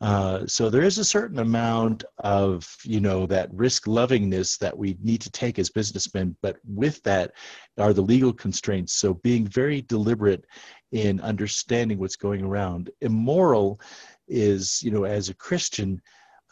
Uh, 0.00 0.46
so 0.46 0.68
there 0.68 0.82
is 0.82 0.98
a 0.98 1.04
certain 1.04 1.38
amount 1.38 2.04
of 2.18 2.76
you 2.84 3.00
know 3.00 3.24
that 3.24 3.52
risk 3.54 3.86
lovingness 3.86 4.58
that 4.58 4.76
we 4.76 4.98
need 5.02 5.22
to 5.22 5.30
take 5.30 5.58
as 5.58 5.70
businessmen 5.70 6.36
but 6.42 6.58
with 6.66 7.02
that 7.02 7.32
are 7.78 7.94
the 7.94 8.02
legal 8.02 8.32
constraints. 8.32 8.92
So 8.92 9.14
being 9.14 9.46
very 9.46 9.80
deliberate 9.82 10.44
in 10.92 11.20
understanding 11.20 11.98
what's 11.98 12.16
going 12.16 12.44
around. 12.44 12.90
Immoral 13.00 13.80
is 14.28 14.82
you 14.82 14.90
know 14.90 15.04
as 15.04 15.28
a 15.28 15.34
christian 15.34 16.02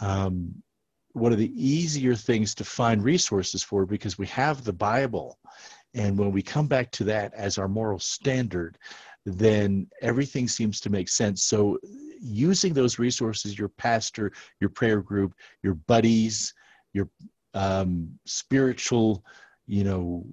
um, 0.01 0.55
one 1.13 1.33
of 1.33 1.39
the 1.39 1.53
easier 1.55 2.15
things 2.15 2.55
to 2.57 2.65
find 2.65 3.03
resources 3.03 3.63
for 3.63 3.87
because 3.87 4.19
we 4.19 4.27
have 4.27 4.65
the 4.65 4.73
bible. 4.73 5.39
And 5.95 6.19
when 6.19 6.33
we 6.33 6.43
come 6.43 6.67
back 6.67 6.91
to 6.93 7.05
that 7.05 7.33
as 7.35 7.57
our 7.57 7.69
moral 7.69 8.01
standard 8.01 8.79
then 9.25 9.87
everything 10.03 10.49
seems 10.49 10.81
to 10.81 10.91
make 10.91 11.09
sense. 11.09 11.45
So, 11.45 11.79
using 12.21 12.73
those 12.73 12.99
resources, 12.99 13.59
your 13.59 13.69
pastor, 13.69 14.33
your 14.61 14.71
prayer 14.71 15.01
group, 15.01 15.35
your 15.63 15.75
buddies, 15.75 16.55
your 16.93 17.09
um, 17.55 18.19
spiritual, 18.25 19.25
you 19.67 19.85
know, 19.85 20.27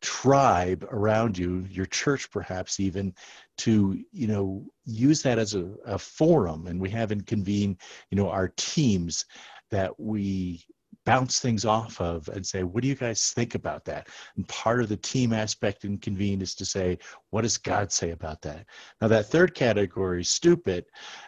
tribe 0.00 0.86
around 0.90 1.36
you, 1.36 1.66
your 1.70 1.86
church 1.86 2.30
perhaps 2.30 2.80
even, 2.80 3.14
to 3.58 4.02
you 4.12 4.26
know 4.26 4.64
use 4.84 5.22
that 5.22 5.38
as 5.38 5.54
a, 5.54 5.70
a 5.86 5.98
forum. 5.98 6.66
And 6.66 6.80
we 6.80 6.90
have 6.90 7.12
in 7.12 7.22
convene, 7.22 7.78
you 8.10 8.16
know, 8.16 8.28
our 8.28 8.52
teams 8.56 9.24
that 9.70 9.98
we 9.98 10.64
bounce 11.08 11.40
things 11.40 11.64
off 11.64 12.02
of 12.02 12.28
and 12.28 12.46
say, 12.46 12.62
what 12.62 12.82
do 12.82 12.88
you 12.88 12.94
guys 12.94 13.30
think 13.30 13.54
about 13.54 13.82
that? 13.86 14.08
And 14.36 14.46
part 14.46 14.82
of 14.82 14.90
the 14.90 14.96
team 14.98 15.32
aspect 15.32 15.86
in 15.86 15.96
convene 15.96 16.42
is 16.42 16.54
to 16.56 16.66
say, 16.66 16.98
what 17.30 17.42
does 17.42 17.56
God 17.56 17.90
say 17.90 18.10
about 18.10 18.42
that? 18.42 18.66
Now, 19.00 19.08
that 19.08 19.24
third 19.24 19.54
category, 19.54 20.22
stupid, 20.22 20.84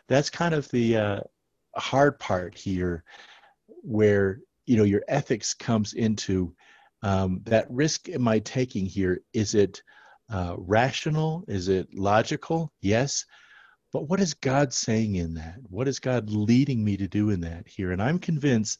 that's 0.06 0.28
kind 0.28 0.52
of 0.52 0.68
the 0.68 0.96
uh, 0.99 1.20
hard 1.76 2.18
part 2.18 2.58
here 2.58 3.04
where, 3.82 4.40
you 4.66 4.76
know, 4.76 4.84
your 4.84 5.02
ethics 5.08 5.54
comes 5.54 5.94
into 5.94 6.54
um, 7.02 7.40
that 7.44 7.66
risk 7.70 8.10
am 8.10 8.28
I 8.28 8.40
taking 8.40 8.84
here? 8.84 9.22
Is 9.32 9.54
it 9.54 9.82
uh, 10.30 10.56
rational? 10.58 11.42
Is 11.49 11.68
it 11.68 11.88
logical? 11.94 12.70
Yes. 12.82 13.25
But 13.94 14.10
what 14.10 14.20
is 14.20 14.34
God 14.34 14.75
saying 14.75 15.14
in 15.14 15.32
that? 15.34 15.56
What 15.70 15.88
is 15.88 15.99
God 15.99 16.28
leading 16.28 16.84
me 16.84 16.99
to 16.99 17.08
do 17.08 17.30
in 17.30 17.40
that 17.40 17.66
here? 17.66 17.92
And 17.92 18.02
I'm 18.02 18.18
convinced, 18.18 18.78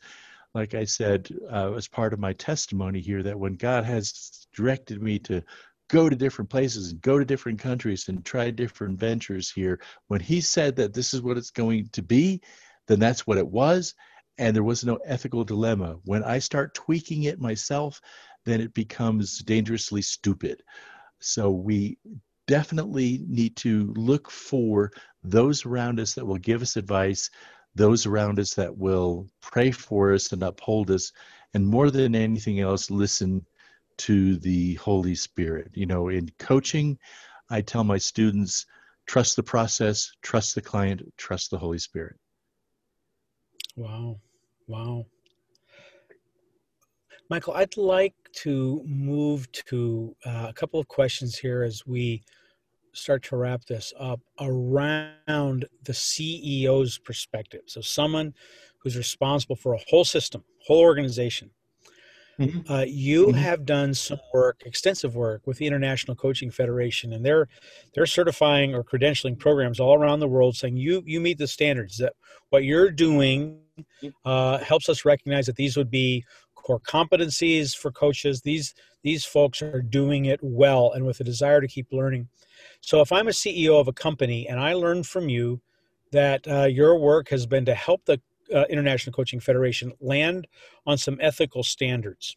like 0.55 0.75
I 0.75 0.85
said, 0.85 1.29
uh, 1.51 1.73
as 1.75 1.89
part 1.89 2.13
of 2.13 2.19
my 2.19 2.33
testimony 2.33 3.01
here, 3.01 3.23
that 3.23 3.39
when 3.39 3.55
God 3.55 3.85
has 3.85 4.47
directed 4.55 5.01
me 5.01 5.19
to 5.21 5.43
go 5.89 6.09
to 6.09 6.17
different 6.17 6.51
places 6.51 6.93
and 6.93 7.01
go 7.03 7.19
to 7.19 7.25
different 7.25 7.59
countries 7.59 8.09
and 8.09 8.25
try 8.25 8.51
different 8.51 8.99
ventures 8.99 9.51
here, 9.51 9.81
when 10.09 10.21
He 10.21 10.41
said 10.41 10.77
that 10.77 10.95
this 10.95 11.15
is 11.15 11.23
what 11.23 11.37
it's 11.37 11.51
going 11.51 11.89
to 11.93 12.03
be, 12.03 12.41
then 12.89 12.99
that's 12.99 13.27
what 13.27 13.39
it 13.39 13.47
was. 13.47 13.95
And 14.39 14.57
there 14.57 14.65
was 14.65 14.85
no 14.85 14.97
ethical 15.05 15.45
dilemma. 15.45 15.99
When 16.05 16.25
I 16.25 16.39
start 16.39 16.75
tweaking 16.75 17.25
it 17.25 17.41
myself, 17.41 18.01
then 18.45 18.61
it 18.61 18.73
becomes 18.75 19.39
dangerously 19.41 20.03
stupid. 20.03 20.63
So 21.21 21.51
we 21.51 21.99
definitely 22.47 23.23
need 23.29 23.55
to 23.57 23.93
look 23.97 24.31
for 24.31 24.91
those 25.23 25.67
around 25.67 26.01
us 26.01 26.15
that 26.15 26.27
will 26.27 26.39
give 26.39 26.63
us 26.63 26.77
advice, 26.77 27.31
those 27.75 28.07
around 28.07 28.39
us 28.39 28.55
that 28.55 28.77
will 28.77 29.27
pray 29.41 29.71
for 29.71 30.13
us 30.13 30.33
and 30.33 30.43
uphold 30.43 30.91
us, 30.91 31.13
and 31.55 31.67
more 31.67 31.91
than 31.91 32.15
anything 32.15 32.61
else, 32.61 32.91
listen 32.91 33.45
to 33.99 34.37
the 34.39 34.75
Holy 34.75 35.15
Spirit. 35.15 35.71
You 35.75 35.87
know, 35.87 36.09
in 36.09 36.31
coaching, 36.39 36.99
I 37.51 37.61
tell 37.61 37.85
my 37.85 37.99
students 37.99 38.67
trust 39.07 39.37
the 39.37 39.43
process, 39.43 40.13
trust 40.23 40.55
the 40.55 40.63
client, 40.63 41.03
trust 41.17 41.51
the 41.51 41.59
Holy 41.59 41.79
Spirit. 41.79 42.17
Wow. 43.77 44.21
Wow. 44.67 45.07
Michael, 47.29 47.55
I'd 47.55 47.77
like 47.77 48.15
to 48.37 48.83
move 48.87 49.51
to 49.53 50.15
uh, 50.27 50.47
a 50.49 50.53
couple 50.53 50.81
of 50.81 50.89
questions 50.89 51.39
here 51.39 51.63
as 51.63 51.87
we 51.87 52.23
start 52.93 53.23
to 53.25 53.37
wrap 53.37 53.65
this 53.65 53.93
up 53.99 54.21
around 54.41 55.67
the 55.85 55.93
CEO's 55.93 56.99
perspective. 56.99 57.63
So, 57.67 57.81
someone 57.81 58.35
who's 58.79 58.97
responsible 58.97 59.57
for 59.57 59.75
a 59.75 59.81
whole 59.89 60.05
system, 60.05 60.45
whole 60.67 60.81
organization. 60.81 61.51
Mm-hmm. 62.39 62.73
Uh, 62.73 62.85
you 62.89 63.27
mm-hmm. 63.27 63.37
have 63.37 63.67
done 63.67 63.93
some 63.93 64.19
work, 64.33 64.63
extensive 64.65 65.15
work, 65.15 65.47
with 65.47 65.59
the 65.59 65.67
International 65.67 66.17
Coaching 66.17 66.51
Federation, 66.51 67.13
and 67.13 67.25
they're 67.25 67.49
they're 67.95 68.07
certifying 68.07 68.75
or 68.75 68.83
credentialing 68.83 69.39
programs 69.39 69.79
all 69.79 69.95
around 69.95 70.21
the 70.21 70.29
world, 70.29 70.57
saying 70.57 70.79
you 70.79 71.03
you 71.05 71.21
meet 71.21 71.37
the 71.37 71.47
standards. 71.47 71.99
That 71.99 72.15
what 72.49 72.65
you're 72.65 72.91
doing 72.91 73.61
uh, 74.25 74.59
helps 74.59 74.89
us 74.89 75.05
recognize 75.05 75.47
that 75.47 75.57
these 75.57 75.77
would 75.77 75.91
be 75.91 76.25
core 76.61 76.81
competencies 76.81 77.77
for 77.77 77.91
coaches. 77.91 78.43
These 78.43 78.75
these 79.03 79.25
folks 79.25 79.63
are 79.63 79.81
doing 79.83 80.27
it 80.27 80.41
well 80.43 80.93
and 80.93 81.07
with 81.07 81.21
a 81.21 81.25
desire 81.25 81.61
to 81.61 81.69
keep 81.69 81.89
learning. 81.91 82.29
So 82.81 83.01
if 83.01 83.13
I'm 83.13 83.29
a 83.29 83.33
CEO 83.33 83.81
of 83.81 83.89
a 83.89 83.93
company 83.93 84.47
and 84.49 84.61
I 84.61 84.75
learn 84.75 85.03
from 85.03 85.29
you 85.29 85.61
that 86.13 86.47
uh, 86.47 86.65
your 86.65 86.99
work 86.99 87.29
has 87.31 87.47
been 87.47 87.65
to 87.65 87.75
help 87.75 88.05
the 88.05 88.21
uh, 88.55 88.65
International 88.69 89.13
Coaching 89.13 89.41
Federation 89.41 89.93
land 90.01 90.47
on 90.87 90.99
some 90.99 91.19
ethical 91.21 91.63
standards 91.63 92.37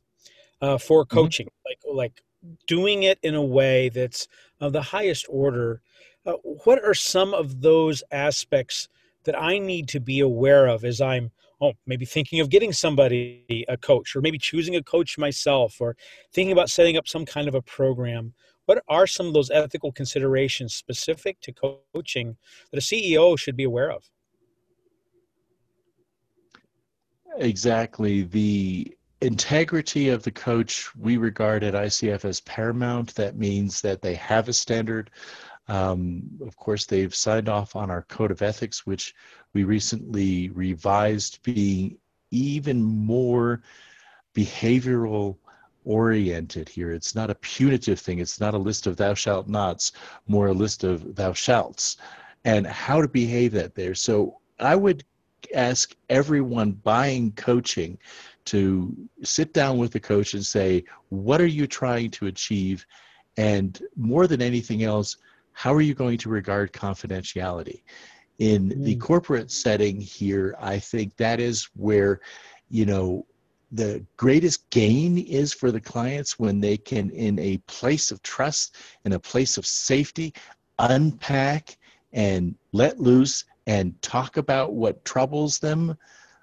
uh, 0.62 0.77
for 0.77 1.03
mm-hmm. 1.03 1.18
coaching, 1.18 1.48
mm-hmm. 1.48 1.89
like 1.96 1.96
like 1.96 2.24
doing 2.68 3.03
it 3.03 3.20
in 3.24 3.36
a 3.36 3.44
way 3.44 3.89
that's 3.89 4.27
of 4.60 4.74
the 4.74 4.82
highest 4.82 5.25
order. 5.30 5.82
Uh, 6.25 6.34
what 6.44 6.84
are 6.84 6.94
some 6.94 7.34
of 7.34 7.62
those 7.62 8.03
aspects 8.12 8.88
that 9.24 9.39
I 9.39 9.58
need 9.58 9.88
to 9.89 10.00
be 10.00 10.20
aware 10.20 10.68
of 10.68 10.86
as 10.86 11.01
I'm 11.01 11.32
oh 11.63 11.74
maybe 11.88 12.05
thinking 12.05 12.39
of 12.41 12.50
getting 12.50 12.74
somebody 12.74 13.65
a 13.70 13.77
coach 13.77 14.15
or 14.15 14.22
maybe 14.22 14.38
choosing 14.38 14.75
a 14.75 14.84
coach 14.84 15.17
myself 15.17 15.79
or 15.79 15.96
thinking 16.34 16.51
about 16.51 16.70
setting 16.70 16.98
up 16.98 17.08
some 17.08 17.25
kind 17.25 17.48
of 17.48 17.55
a 17.55 17.62
program. 17.62 18.34
What 18.65 18.84
are 18.88 19.08
some 19.08 19.27
of 19.27 19.34
those 19.34 19.50
ethical 19.50 19.91
considerations 19.91 20.74
specific 20.74 21.39
to 21.41 21.53
coaching 21.53 22.38
that 22.72 22.77
a 22.77 22.82
ceo 22.82 23.38
should 23.38 23.58
be 23.58 23.63
aware 23.63 23.91
of? 23.91 24.10
Exactly. 27.38 28.24
The 28.24 28.96
integrity 29.22 30.10
of 30.10 30.24
the 30.24 30.32
coach 30.32 30.93
we 30.96 31.15
regard 31.17 31.63
at 31.63 31.74
icf 31.74 32.25
as 32.25 32.41
paramount. 32.41 33.15
That 33.15 33.38
means 33.38 33.82
that 33.82 34.01
they 34.01 34.15
have 34.15 34.50
a 34.50 34.53
standard 34.53 35.10
um, 35.67 36.24
of 36.46 36.55
course, 36.58 36.86
they've 36.86 37.13
signed 37.13 37.50
off 37.50 37.75
on 37.75 37.89
our 37.89 38.03
code 38.03 38.32
of 38.32 38.41
ethics, 38.41 38.86
which 38.86 39.15
we 39.53 39.63
recently 39.63 40.50
revised, 40.50 41.41
being 41.43 41.98
even 42.32 42.82
more 42.82 43.62
behavioral 44.36 45.38
oriented 45.86 46.67
here. 46.67 46.91
It's 46.91 47.15
not 47.15 47.29
a 47.29 47.36
punitive 47.36 48.00
thing. 48.00 48.20
It's 48.20 48.39
not 48.39 48.53
a 48.53 48.58
list 48.58 48.88
of 48.88 48.98
thou 48.98 49.13
shalt 49.13 49.48
nots, 49.48 49.91
more 50.27 50.48
a 50.48 50.53
list 50.53 50.84
of 50.84 51.15
thou 51.15 51.34
shalts, 51.34 51.98
and 52.46 52.65
how 52.65 53.01
to 53.01 53.08
behave 53.08 53.51
that 53.53 53.75
there. 53.75 53.96
So 53.96 54.39
I 54.60 54.75
would 54.75 55.03
ask 55.53 55.96
everyone 56.10 56.72
buying 56.72 57.32
coaching 57.34 57.98
to 58.46 58.96
sit 59.24 59.53
down 59.53 59.77
with 59.77 59.91
the 59.91 60.00
coach 60.00 60.34
and 60.34 60.46
say, 60.46 60.84
what 61.10 61.39
are 61.39 61.46
you 61.46 61.67
trying 61.67 62.12
to 62.12 62.27
achieve? 62.27 62.86
And 63.38 63.82
more 63.96 64.27
than 64.27 64.41
anything 64.41 64.84
else, 64.84 65.17
how 65.53 65.74
are 65.74 65.81
you 65.81 65.93
going 65.93 66.17
to 66.19 66.29
regard 66.29 66.74
confidentiality? 66.74 67.83
In 68.39 68.69
mm. 68.69 68.83
the 68.83 68.95
corporate 68.95 69.51
setting 69.51 70.00
here, 70.01 70.55
I 70.60 70.79
think 70.79 71.15
that 71.17 71.39
is 71.39 71.69
where, 71.75 72.22
you 72.69 72.86
know, 72.86 73.25
the 73.72 74.05
greatest 74.17 74.69
gain 74.69 75.17
is 75.17 75.53
for 75.53 75.72
the 75.72 75.81
clients 75.81 76.38
when 76.38 76.60
they 76.60 76.77
can, 76.77 77.10
in 77.10 77.39
a 77.39 77.57
place 77.67 78.12
of 78.12 78.22
trust, 78.22 78.75
in 79.05 79.13
a 79.13 79.19
place 79.19 79.57
of 79.57 79.65
safety, 79.65 80.33
unpack 80.77 81.77
and 82.12 82.55
let 82.72 83.00
loose 83.00 83.45
and 83.65 84.00
talk 84.01 84.38
about 84.38 84.74
what 84.74 85.03
troubles 85.05 85.57
them 85.57 85.98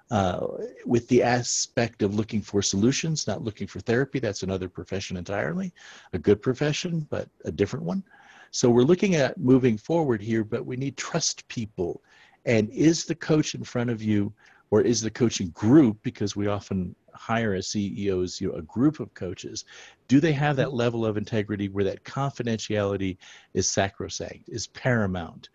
uh, 0.09 0.45
with 0.85 1.07
the 1.07 1.23
aspect 1.23 2.01
of 2.01 2.15
looking 2.15 2.41
for 2.41 2.61
solutions, 2.61 3.27
not 3.27 3.43
looking 3.43 3.65
for 3.67 3.79
therapy. 3.79 4.19
That's 4.19 4.43
another 4.43 4.67
profession 4.67 5.15
entirely, 5.15 5.73
a 6.11 6.19
good 6.19 6.41
profession, 6.41 7.07
but 7.09 7.29
a 7.45 7.51
different 7.51 7.85
one. 7.85 8.03
So 8.51 8.69
we're 8.69 8.83
looking 8.83 9.15
at 9.15 9.37
moving 9.37 9.77
forward 9.77 10.21
here, 10.21 10.43
but 10.43 10.65
we 10.65 10.75
need 10.75 10.97
trust 10.97 11.47
people. 11.47 12.03
And 12.45 12.69
is 12.69 13.05
the 13.05 13.15
coach 13.15 13.55
in 13.55 13.63
front 13.63 13.89
of 13.89 14.03
you, 14.03 14.33
or 14.71 14.81
is 14.81 15.01
the 15.01 15.09
coaching 15.09 15.49
group, 15.51 15.97
because 16.03 16.35
we 16.35 16.47
often 16.47 16.95
hire 17.13 17.53
as 17.53 17.67
CEOs, 17.67 18.41
you 18.41 18.49
know, 18.49 18.55
a 18.55 18.61
group 18.63 18.99
of 18.99 19.13
coaches, 19.13 19.63
do 20.09 20.19
they 20.19 20.33
have 20.33 20.57
that 20.57 20.73
level 20.73 21.05
of 21.05 21.17
integrity 21.17 21.69
where 21.69 21.85
that 21.85 22.03
confidentiality 22.03 23.17
is 23.53 23.69
sacrosanct, 23.69 24.49
is 24.49 24.67
paramount? 24.67 25.49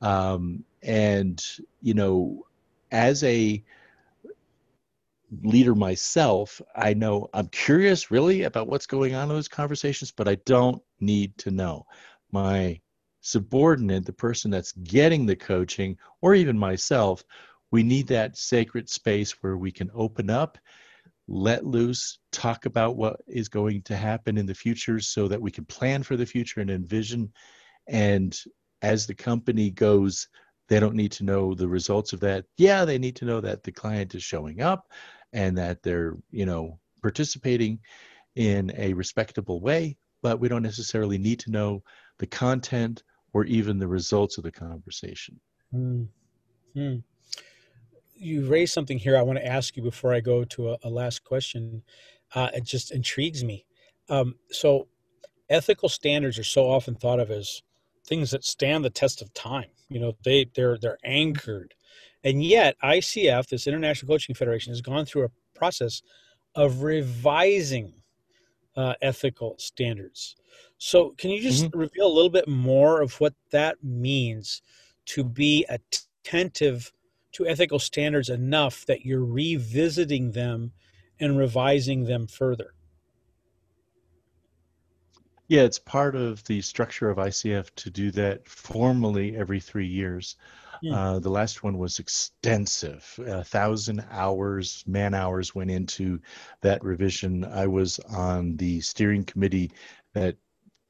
Um, 0.00 0.64
and, 0.82 1.44
you 1.82 1.94
know, 1.94 2.46
as 2.90 3.22
a 3.22 3.62
leader 5.42 5.74
myself, 5.74 6.60
I 6.76 6.94
know 6.94 7.28
I'm 7.34 7.48
curious 7.48 8.10
really 8.10 8.44
about 8.44 8.68
what's 8.68 8.86
going 8.86 9.14
on 9.14 9.24
in 9.24 9.28
those 9.34 9.48
conversations, 9.48 10.10
but 10.10 10.28
I 10.28 10.36
don't 10.46 10.82
need 11.00 11.36
to 11.38 11.50
know 11.50 11.86
my 12.34 12.80
subordinate, 13.20 14.04
the 14.04 14.12
person 14.12 14.50
that's 14.50 14.72
getting 14.72 15.24
the 15.24 15.36
coaching, 15.36 15.96
or 16.20 16.34
even 16.34 16.58
myself, 16.58 17.24
we 17.70 17.82
need 17.82 18.08
that 18.08 18.36
sacred 18.36 18.88
space 18.90 19.32
where 19.40 19.56
we 19.56 19.72
can 19.72 19.90
open 19.94 20.28
up, 20.28 20.58
let 21.26 21.64
loose, 21.64 22.18
talk 22.32 22.66
about 22.66 22.96
what 22.96 23.16
is 23.26 23.48
going 23.48 23.80
to 23.82 23.96
happen 23.96 24.36
in 24.36 24.46
the 24.46 24.54
future 24.54 25.00
so 25.00 25.28
that 25.28 25.40
we 25.40 25.50
can 25.50 25.64
plan 25.64 26.02
for 26.02 26.16
the 26.16 26.26
future 26.26 26.60
and 26.60 26.70
envision. 26.70 27.32
And 27.88 28.38
as 28.82 29.06
the 29.06 29.14
company 29.14 29.70
goes, 29.70 30.28
they 30.68 30.80
don't 30.80 30.96
need 30.96 31.12
to 31.12 31.24
know 31.24 31.54
the 31.54 31.68
results 31.68 32.12
of 32.12 32.20
that. 32.20 32.44
Yeah, 32.58 32.84
they 32.84 32.98
need 32.98 33.16
to 33.16 33.24
know 33.24 33.40
that 33.40 33.62
the 33.62 33.72
client 33.72 34.14
is 34.14 34.22
showing 34.22 34.60
up 34.60 34.90
and 35.32 35.56
that 35.56 35.82
they're, 35.82 36.16
you 36.30 36.46
know, 36.46 36.78
participating 37.00 37.80
in 38.34 38.72
a 38.76 38.92
respectable 38.92 39.60
way, 39.60 39.96
but 40.24 40.40
we 40.40 40.48
don't 40.48 40.62
necessarily 40.62 41.18
need 41.18 41.38
to 41.38 41.50
know 41.50 41.82
the 42.18 42.26
content 42.26 43.02
or 43.34 43.44
even 43.44 43.78
the 43.78 43.86
results 43.86 44.38
of 44.38 44.44
the 44.44 44.50
conversation. 44.50 45.38
Mm-hmm. 45.72 46.96
You 48.14 48.46
raised 48.46 48.72
something 48.72 48.96
here 48.96 49.18
I 49.18 49.22
want 49.22 49.38
to 49.38 49.46
ask 49.46 49.76
you 49.76 49.82
before 49.82 50.14
I 50.14 50.20
go 50.20 50.42
to 50.44 50.70
a, 50.70 50.78
a 50.84 50.88
last 50.88 51.24
question. 51.24 51.82
Uh, 52.34 52.48
it 52.54 52.64
just 52.64 52.90
intrigues 52.90 53.44
me. 53.44 53.66
Um, 54.08 54.36
so, 54.50 54.88
ethical 55.50 55.90
standards 55.90 56.38
are 56.38 56.44
so 56.44 56.70
often 56.70 56.94
thought 56.94 57.20
of 57.20 57.30
as 57.30 57.62
things 58.06 58.30
that 58.30 58.44
stand 58.44 58.82
the 58.82 58.90
test 58.90 59.20
of 59.20 59.32
time. 59.34 59.68
You 59.90 60.00
know, 60.00 60.16
they 60.24 60.46
they're 60.54 60.78
they're 60.78 60.98
anchored, 61.04 61.74
and 62.22 62.42
yet 62.42 62.76
ICF, 62.82 63.48
this 63.48 63.66
International 63.66 64.08
Coaching 64.08 64.34
Federation, 64.34 64.72
has 64.72 64.80
gone 64.80 65.04
through 65.04 65.24
a 65.24 65.58
process 65.58 66.00
of 66.54 66.82
revising 66.82 67.92
uh, 68.76 68.94
ethical 69.02 69.56
standards. 69.58 70.36
So, 70.78 71.10
can 71.10 71.30
you 71.30 71.40
just 71.40 71.64
mm-hmm. 71.64 71.78
reveal 71.78 72.06
a 72.06 72.12
little 72.12 72.30
bit 72.30 72.48
more 72.48 73.00
of 73.00 73.20
what 73.20 73.34
that 73.50 73.82
means 73.82 74.62
to 75.06 75.24
be 75.24 75.66
attentive 75.68 76.92
to 77.32 77.46
ethical 77.46 77.78
standards 77.78 78.28
enough 78.28 78.86
that 78.86 79.04
you're 79.04 79.24
revisiting 79.24 80.32
them 80.32 80.72
and 81.20 81.38
revising 81.38 82.04
them 82.04 82.26
further? 82.26 82.73
Yeah, 85.48 85.62
it's 85.62 85.78
part 85.78 86.16
of 86.16 86.42
the 86.44 86.60
structure 86.62 87.10
of 87.10 87.18
ICF 87.18 87.74
to 87.76 87.90
do 87.90 88.10
that 88.12 88.48
formally 88.48 89.36
every 89.36 89.60
three 89.60 89.86
years. 89.86 90.36
Yeah. 90.80 90.94
Uh, 90.94 91.18
the 91.18 91.30
last 91.30 91.62
one 91.62 91.78
was 91.78 91.98
extensive. 91.98 93.18
A 93.26 93.44
thousand 93.44 94.04
hours, 94.10 94.84
man 94.86 95.14
hours 95.14 95.54
went 95.54 95.70
into 95.70 96.20
that 96.62 96.82
revision. 96.82 97.44
I 97.44 97.66
was 97.66 97.98
on 98.00 98.56
the 98.56 98.80
steering 98.80 99.24
committee 99.24 99.70
that 100.14 100.36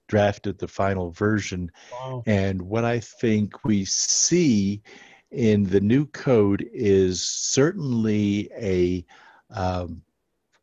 drafted 0.09 0.59
the 0.59 0.69
final 0.69 1.11
version. 1.11 1.71
Wow. 1.93 2.23
And 2.27 2.63
what 2.63 2.85
I 2.85 3.01
think 3.01 3.65
we 3.65 3.85
see 3.85 4.83
in 5.31 5.65
the 5.65 5.81
new 5.81 6.07
code 6.07 6.69
is 6.73 7.25
certainly 7.25 8.51
a 8.57 9.05
um, 9.51 10.03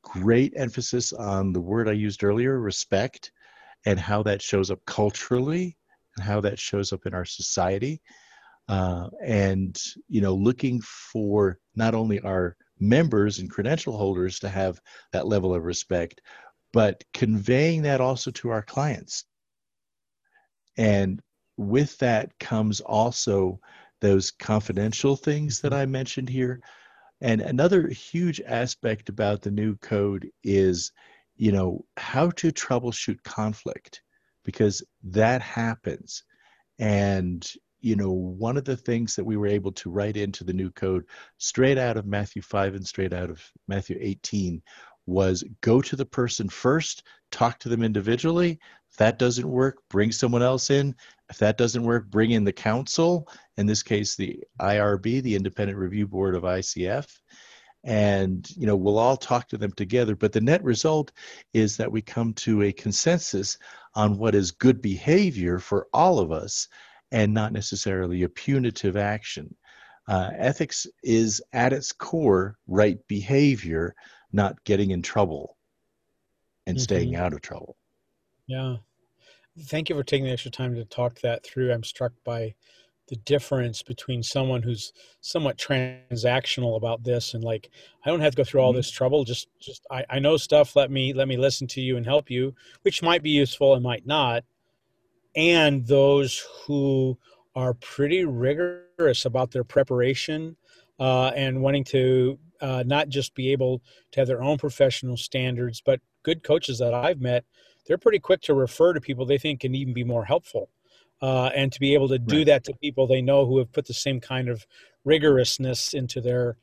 great 0.01 0.53
emphasis 0.55 1.13
on 1.13 1.53
the 1.53 1.61
word 1.61 1.89
I 1.89 1.93
used 1.93 2.23
earlier, 2.23 2.59
respect 2.59 3.31
and 3.85 3.99
how 3.99 4.23
that 4.23 4.41
shows 4.41 4.71
up 4.71 4.79
culturally 4.85 5.77
and 6.15 6.25
how 6.25 6.41
that 6.41 6.59
shows 6.59 6.93
up 6.93 7.05
in 7.05 7.13
our 7.13 7.25
society. 7.25 8.01
Uh, 8.67 9.09
and, 9.23 9.81
you 10.07 10.21
know, 10.21 10.33
looking 10.33 10.79
for 10.81 11.57
not 11.75 11.93
only 11.93 12.19
our 12.21 12.55
members 12.79 13.39
and 13.39 13.49
credential 13.49 13.97
holders 13.97 14.39
to 14.39 14.49
have 14.49 14.79
that 15.11 15.27
level 15.27 15.53
of 15.53 15.63
respect, 15.63 16.21
but 16.73 17.03
conveying 17.13 17.81
that 17.81 18.01
also 18.01 18.31
to 18.31 18.49
our 18.49 18.61
clients. 18.61 19.25
And 20.77 21.21
with 21.57 21.97
that 21.99 22.37
comes 22.39 22.79
also 22.79 23.59
those 23.99 24.31
confidential 24.31 25.15
things 25.15 25.59
that 25.61 25.73
I 25.73 25.85
mentioned 25.85 26.29
here. 26.29 26.61
And 27.19 27.41
another 27.41 27.87
huge 27.87 28.41
aspect 28.41 29.09
about 29.09 29.41
the 29.41 29.51
new 29.51 29.75
code 29.77 30.29
is 30.43 30.91
you 31.35 31.51
know, 31.51 31.85
how 31.97 32.29
to 32.31 32.51
troubleshoot 32.51 33.21
conflict 33.23 34.01
because 34.43 34.83
that 35.03 35.41
happens. 35.41 36.23
And, 36.79 37.47
you 37.79 37.95
know, 37.95 38.11
one 38.11 38.57
of 38.57 38.65
the 38.65 38.77
things 38.77 39.15
that 39.15 39.25
we 39.25 39.37
were 39.37 39.47
able 39.47 39.71
to 39.73 39.89
write 39.89 40.17
into 40.17 40.43
the 40.43 40.53
new 40.53 40.71
code 40.71 41.05
straight 41.37 41.77
out 41.77 41.97
of 41.97 42.05
Matthew 42.05 42.41
5 42.41 42.75
and 42.75 42.85
straight 42.85 43.13
out 43.13 43.29
of 43.29 43.43
Matthew 43.67 43.97
18 43.99 44.61
was 45.07 45.43
go 45.61 45.81
to 45.81 45.95
the 45.95 46.05
person 46.05 46.47
first, 46.47 47.03
talk 47.31 47.59
to 47.59 47.69
them 47.69 47.83
individually. 47.83 48.59
If 48.89 48.97
that 48.97 49.17
doesn't 49.17 49.47
work, 49.47 49.81
bring 49.89 50.11
someone 50.11 50.43
else 50.43 50.69
in. 50.69 50.95
If 51.29 51.37
that 51.37 51.57
doesn't 51.57 51.83
work, 51.83 52.09
bring 52.09 52.31
in 52.31 52.43
the 52.43 52.51
council, 52.51 53.27
in 53.57 53.65
this 53.65 53.83
case, 53.83 54.15
the 54.15 54.43
IRB, 54.59 55.23
the 55.23 55.35
Independent 55.35 55.77
Review 55.77 56.07
Board 56.07 56.35
of 56.35 56.43
ICF 56.43 57.07
and 57.83 58.49
you 58.55 58.67
know 58.67 58.75
we'll 58.75 58.99
all 58.99 59.17
talk 59.17 59.47
to 59.49 59.57
them 59.57 59.71
together. 59.73 60.15
But 60.15 60.33
the 60.33 60.41
net 60.41 60.63
result 60.63 61.11
is 61.53 61.77
that 61.77 61.91
we 61.91 62.01
come 62.01 62.33
to 62.35 62.63
a 62.63 62.71
consensus 62.71 63.57
on 63.95 64.17
what 64.17 64.35
is 64.35 64.51
good 64.51 64.81
behavior 64.81 65.59
for 65.59 65.87
all 65.93 66.19
of 66.19 66.31
us 66.31 66.67
and 67.11 67.33
not 67.33 67.51
necessarily 67.51 68.23
a 68.23 68.29
punitive 68.29 68.95
action. 68.95 69.53
Uh, 70.07 70.31
ethics 70.35 70.87
is 71.03 71.41
at 71.53 71.73
its 71.73 71.91
core 71.91 72.57
right 72.67 72.99
behavior 73.07 73.95
not 74.33 74.63
getting 74.63 74.91
in 74.91 75.01
trouble 75.01 75.57
and 76.67 76.77
mm-hmm. 76.77 76.83
staying 76.83 77.15
out 77.15 77.33
of 77.33 77.41
trouble. 77.41 77.75
Yeah. 78.47 78.77
Thank 79.59 79.89
you 79.89 79.95
for 79.95 80.03
taking 80.03 80.25
the 80.25 80.31
extra 80.31 80.51
time 80.51 80.75
to 80.75 80.85
talk 80.85 81.19
that 81.21 81.43
through. 81.43 81.71
I'm 81.71 81.83
struck 81.83 82.13
by 82.23 82.55
the 83.11 83.17
difference 83.17 83.83
between 83.83 84.23
someone 84.23 84.63
who's 84.63 84.93
somewhat 85.19 85.57
transactional 85.57 86.77
about 86.77 87.03
this 87.03 87.33
and 87.33 87.43
like 87.43 87.69
i 88.05 88.09
don't 88.09 88.21
have 88.21 88.31
to 88.31 88.37
go 88.37 88.43
through 88.45 88.61
all 88.61 88.71
mm-hmm. 88.71 88.77
this 88.77 88.89
trouble 88.89 89.25
just 89.25 89.49
just 89.59 89.85
I, 89.91 90.05
I 90.09 90.19
know 90.19 90.37
stuff 90.37 90.77
let 90.77 90.89
me 90.89 91.13
let 91.13 91.27
me 91.27 91.35
listen 91.35 91.67
to 91.67 91.81
you 91.81 91.97
and 91.97 92.05
help 92.05 92.31
you 92.31 92.55
which 92.83 93.03
might 93.03 93.21
be 93.21 93.29
useful 93.29 93.73
and 93.73 93.83
might 93.83 94.07
not 94.07 94.45
and 95.35 95.85
those 95.85 96.41
who 96.65 97.17
are 97.53 97.73
pretty 97.73 98.23
rigorous 98.23 99.25
about 99.25 99.51
their 99.51 99.65
preparation 99.65 100.55
uh, 100.97 101.31
and 101.35 101.61
wanting 101.61 101.83
to 101.83 102.39
uh, 102.61 102.83
not 102.85 103.09
just 103.09 103.35
be 103.35 103.51
able 103.51 103.81
to 104.11 104.21
have 104.21 104.27
their 104.27 104.41
own 104.41 104.57
professional 104.57 105.17
standards 105.17 105.81
but 105.85 105.99
good 106.23 106.43
coaches 106.43 106.79
that 106.79 106.93
i've 106.93 107.19
met 107.19 107.43
they're 107.85 107.97
pretty 107.97 108.19
quick 108.19 108.39
to 108.39 108.53
refer 108.53 108.93
to 108.93 109.01
people 109.01 109.25
they 109.25 109.37
think 109.37 109.59
can 109.59 109.75
even 109.75 109.93
be 109.93 110.05
more 110.05 110.23
helpful 110.23 110.69
uh, 111.21 111.51
and 111.55 111.71
to 111.71 111.79
be 111.79 111.93
able 111.93 112.07
to 112.07 112.19
do 112.19 112.37
right. 112.37 112.45
that 112.47 112.63
to 112.65 112.73
people 112.81 113.07
they 113.07 113.21
know 113.21 113.45
who 113.45 113.57
have 113.57 113.71
put 113.71 113.85
the 113.85 113.93
same 113.93 114.19
kind 114.19 114.49
of 114.49 114.65
rigorousness 115.05 115.93
into 115.93 116.21
their 116.21 116.57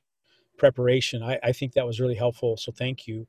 preparation. 0.57 1.23
I, 1.23 1.39
I 1.43 1.53
think 1.53 1.73
that 1.75 1.87
was 1.87 2.01
really 2.01 2.15
helpful. 2.15 2.57
So 2.57 2.73
thank 2.73 3.07
you. 3.07 3.27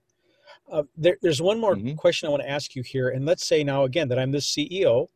Uh, 0.71 0.83
there, 0.97 1.17
there's 1.21 1.41
one 1.41 1.59
more 1.59 1.75
mm-hmm. 1.75 1.95
question 1.95 2.27
I 2.27 2.31
want 2.31 2.43
to 2.43 2.49
ask 2.49 2.75
you 2.75 2.83
here. 2.83 3.09
And 3.09 3.25
let's 3.25 3.45
say 3.45 3.63
now 3.63 3.83
again 3.83 4.07
that 4.09 4.19
I'm 4.19 4.31
the 4.31 4.39
CEO 4.39 5.07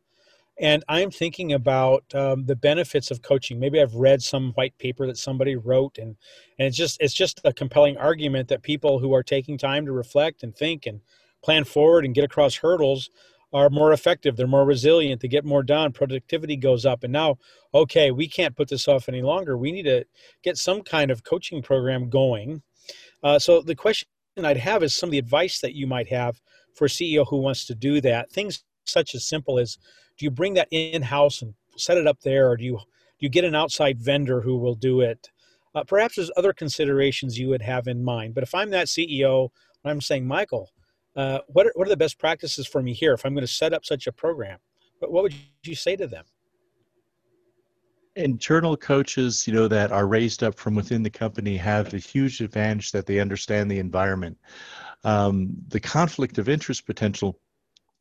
and 0.58 0.84
I'm 0.88 1.10
thinking 1.10 1.52
about 1.52 2.04
um, 2.14 2.44
the 2.46 2.54
benefits 2.54 3.10
of 3.10 3.22
coaching. 3.22 3.58
Maybe 3.58 3.80
I've 3.80 3.94
read 3.94 4.22
some 4.22 4.52
white 4.52 4.76
paper 4.78 5.06
that 5.06 5.18
somebody 5.18 5.56
wrote, 5.56 5.98
and 5.98 6.16
and 6.58 6.68
it's 6.68 6.76
just 6.76 6.96
it's 7.00 7.14
just 7.14 7.40
a 7.44 7.52
compelling 7.52 7.96
argument 7.96 8.48
that 8.48 8.62
people 8.62 8.98
who 8.98 9.12
are 9.14 9.22
taking 9.22 9.58
time 9.58 9.84
to 9.86 9.92
reflect 9.92 10.42
and 10.42 10.54
think 10.54 10.86
and 10.86 11.00
plan 11.42 11.64
forward 11.64 12.04
and 12.04 12.14
get 12.14 12.24
across 12.24 12.56
hurdles 12.56 13.10
are 13.54 13.70
more 13.70 13.92
effective 13.92 14.36
they're 14.36 14.46
more 14.46 14.66
resilient 14.66 15.22
they 15.22 15.28
get 15.28 15.44
more 15.44 15.62
done 15.62 15.92
productivity 15.92 16.56
goes 16.56 16.84
up 16.84 17.04
and 17.04 17.12
now 17.12 17.38
okay 17.72 18.10
we 18.10 18.28
can't 18.28 18.56
put 18.56 18.68
this 18.68 18.88
off 18.88 19.08
any 19.08 19.22
longer. 19.22 19.56
We 19.56 19.72
need 19.72 19.84
to 19.84 20.04
get 20.42 20.56
some 20.56 20.82
kind 20.82 21.10
of 21.10 21.24
coaching 21.24 21.62
program 21.62 22.08
going. 22.08 22.62
Uh, 23.22 23.38
so 23.38 23.60
the 23.62 23.74
question 23.74 24.08
i'd 24.42 24.56
have 24.56 24.82
is 24.82 24.96
some 24.96 25.08
of 25.08 25.12
the 25.12 25.18
advice 25.18 25.60
that 25.60 25.74
you 25.74 25.86
might 25.86 26.08
have 26.08 26.40
for 26.74 26.86
a 26.86 26.88
ceo 26.88 27.24
who 27.28 27.38
wants 27.38 27.66
to 27.66 27.74
do 27.74 28.00
that. 28.00 28.30
Things 28.30 28.64
such 28.84 29.14
as 29.14 29.26
simple 29.26 29.58
as 29.58 29.78
do 30.18 30.24
you 30.24 30.30
bring 30.30 30.54
that 30.54 30.68
in 30.70 31.02
house 31.02 31.42
and 31.42 31.54
set 31.76 31.96
it 31.96 32.06
up 32.06 32.20
there 32.20 32.50
or 32.50 32.56
do 32.56 32.64
you 32.64 32.72
do 32.72 33.20
you 33.20 33.28
get 33.28 33.44
an 33.44 33.54
outside 33.54 34.00
vendor 34.00 34.40
who 34.40 34.58
will 34.58 34.74
do 34.74 35.00
it? 35.00 35.30
Uh, 35.74 35.84
perhaps 35.84 36.16
there's 36.16 36.30
other 36.36 36.52
considerations 36.52 37.38
you 37.38 37.48
would 37.48 37.62
have 37.62 37.86
in 37.88 38.04
mind 38.04 38.34
but 38.34 38.44
if 38.44 38.54
i'm 38.54 38.70
that 38.70 38.86
ceo 38.86 39.48
i'm 39.84 40.00
saying 40.00 40.24
michael 40.26 40.70
uh, 41.16 41.38
what, 41.48 41.66
are, 41.66 41.72
what 41.74 41.86
are 41.86 41.90
the 41.90 41.96
best 41.96 42.18
practices 42.18 42.66
for 42.66 42.82
me 42.82 42.92
here 42.92 43.12
if 43.12 43.24
I'm 43.24 43.34
going 43.34 43.46
to 43.46 43.52
set 43.52 43.72
up 43.72 43.84
such 43.84 44.06
a 44.06 44.12
program? 44.12 44.58
What, 44.98 45.12
what 45.12 45.22
would 45.24 45.34
you 45.64 45.74
say 45.74 45.96
to 45.96 46.06
them? 46.06 46.24
internal 48.16 48.76
coaches 48.76 49.44
you 49.44 49.52
know 49.52 49.66
that 49.66 49.90
are 49.90 50.06
raised 50.06 50.44
up 50.44 50.54
from 50.54 50.74
within 50.74 51.02
the 51.02 51.10
company 51.10 51.56
have 51.56 51.92
a 51.94 51.98
huge 51.98 52.40
advantage 52.40 52.92
that 52.92 53.06
they 53.06 53.18
understand 53.18 53.68
the 53.68 53.80
environment 53.80 54.38
um, 55.02 55.50
the 55.68 55.80
conflict 55.80 56.38
of 56.38 56.48
interest 56.48 56.86
potential 56.86 57.40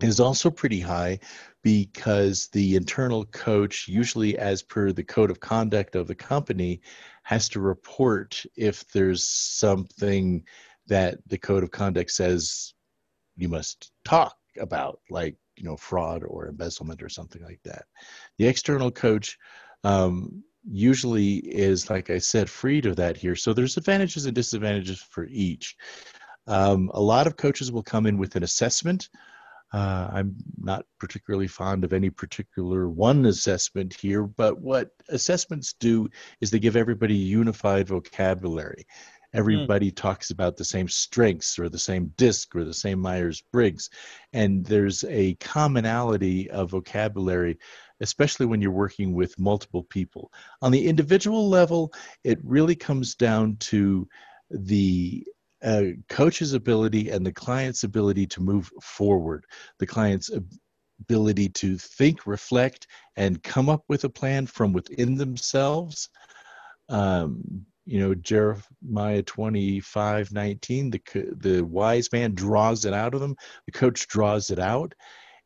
is 0.02 0.19
also 0.19 0.49
pretty 0.52 0.80
high 0.80 1.17
because 1.63 2.47
the 2.49 2.76
internal 2.76 3.26
coach 3.26 3.88
usually 3.88 4.38
as 4.38 4.62
per 4.62 4.91
the 4.91 5.04
code 5.04 5.32
of 5.32 5.39
conduct 5.39 5.95
of 5.95 6.08
the 6.08 6.15
company 6.15 6.82
has 7.23 7.47
to 7.49 7.60
report 7.60 8.45
if 8.56 8.88
there's 8.91 9.28
something 9.28 10.43
that 10.88 11.17
the 11.28 11.38
code 11.38 11.63
of 11.63 11.71
conduct 11.71 12.12
says 12.12 12.73
you 13.38 13.50
must 13.50 13.91
talk 14.06 14.36
about, 14.60 15.00
like 15.10 15.36
you 15.58 15.63
know 15.63 15.78
fraud 15.78 16.24
or 16.24 16.48
embezzlement 16.48 17.02
or 17.04 17.10
something 17.10 17.43
like 17.43 17.60
that. 17.63 17.86
The 18.38 18.48
external 18.48 18.91
coach 18.91 19.38
um, 19.84 20.43
usually 20.69 21.36
is, 21.36 21.89
like 21.89 22.10
I 22.10 22.17
said, 22.17 22.50
freed 22.50 22.86
of 22.86 22.96
that 22.98 23.17
here. 23.17 23.36
So 23.36 23.54
there's 23.54 23.78
advantages 23.78 24.26
and 24.26 24.36
disadvantages 24.36 25.02
for 25.02 25.26
each. 25.30 25.76
Um, 26.48 26.91
a 26.93 27.02
lot 27.02 27.28
of 27.28 27.38
coaches 27.38 27.72
will 27.72 27.84
come 27.84 28.06
in 28.06 28.17
with 28.17 28.36
an 28.36 28.43
assessment. 28.43 29.10
Uh, 29.74 30.08
I'm 30.13 30.36
not 30.58 30.86
particularly 31.00 31.48
fond 31.48 31.84
of 31.84 31.93
any 31.93 32.10
particular 32.10 32.88
one 32.89 33.26
assessment 33.26 33.93
here, 33.93 34.24
but 34.24 34.60
what 34.60 34.89
assessments 35.10 35.74
do 35.80 36.08
is 36.41 36.52
they 36.52 36.60
give 36.60 36.76
everybody 36.76 37.15
unified 37.15 37.88
vocabulary. 37.88 38.86
Hmm. 39.34 39.39
everybody 39.39 39.91
mm. 39.91 39.96
talks 39.96 40.30
about 40.30 40.58
the 40.58 40.65
same 40.65 40.88
strengths 40.88 41.58
or 41.58 41.69
the 41.69 41.80
same 41.80 42.13
disc 42.17 42.56
or 42.56 42.63
the 42.63 42.74
same 42.74 43.00
myers-briggs 43.00 43.89
and 44.32 44.65
there's 44.65 45.04
a 45.06 45.36
commonality 45.36 46.50
of 46.50 46.72
vocabulary 46.72 47.58
especially 48.00 48.46
when 48.46 48.62
you're 48.62 48.72
working 48.72 49.13
with 49.13 49.38
multiple 49.39 49.84
people 49.84 50.32
on 50.62 50.72
the 50.72 50.88
individual 50.88 51.50
level 51.50 51.93
it 52.24 52.39
really 52.43 52.76
comes 52.76 53.15
down 53.15 53.56
to 53.58 54.08
the 54.50 55.26
uh, 55.63 55.84
coach's 56.10 56.54
ability 56.54 57.10
and 57.10 57.26
the 57.26 57.32
client's 57.32 57.84
ability 57.84 58.28
to 58.28 58.41
move 58.41 58.69
forward 58.82 59.46
the 59.80 59.88
client's 59.88 60.30
ability 61.00 61.50
to 61.50 61.78
think 61.78 62.28
reflect 62.28 62.88
and 63.15 63.41
come 63.41 63.69
up 63.69 63.84
with 63.88 64.04
a 64.04 64.10
plan 64.10 64.46
from 64.46 64.74
within 64.74 65.15
themselves 65.15 66.10
um, 66.89 67.65
you 67.86 68.00
know 68.00 68.15
jeremiah 68.15 69.22
25 69.24 70.32
19 70.32 70.89
the 70.89 71.02
the 71.38 71.62
wise 71.62 72.12
man 72.12 72.34
draws 72.34 72.86
it 72.86 72.93
out 72.93 73.13
of 73.13 73.22
them 73.22 73.36
the 73.65 73.72
coach 73.72 74.08
draws 74.08 74.50
it 74.50 74.60
out 74.60 74.93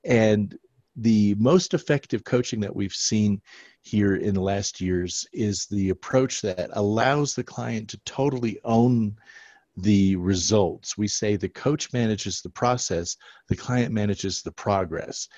and 0.03 0.57
the 0.97 1.35
most 1.35 1.73
effective 1.73 2.23
coaching 2.23 2.59
that 2.59 2.75
we've 2.75 2.93
seen 2.93 3.39
here 3.81 4.15
in 4.15 4.33
the 4.33 4.41
last 4.41 4.81
years 4.81 5.25
is 5.31 5.67
the 5.67 5.89
approach 5.89 6.41
that 6.41 6.69
allows 6.73 7.35
the 7.35 7.43
client 7.43 7.87
to 7.89 7.97
totally 7.99 8.59
own 8.63 9.15
the 9.77 10.15
results. 10.15 10.97
We 10.97 11.07
say 11.07 11.35
the 11.35 11.49
coach 11.49 11.93
manages 11.93 12.41
the 12.41 12.49
process, 12.49 13.15
the 13.47 13.55
client 13.55 13.93
manages 13.93 14.41
the 14.41 14.51
progress. 14.51 15.29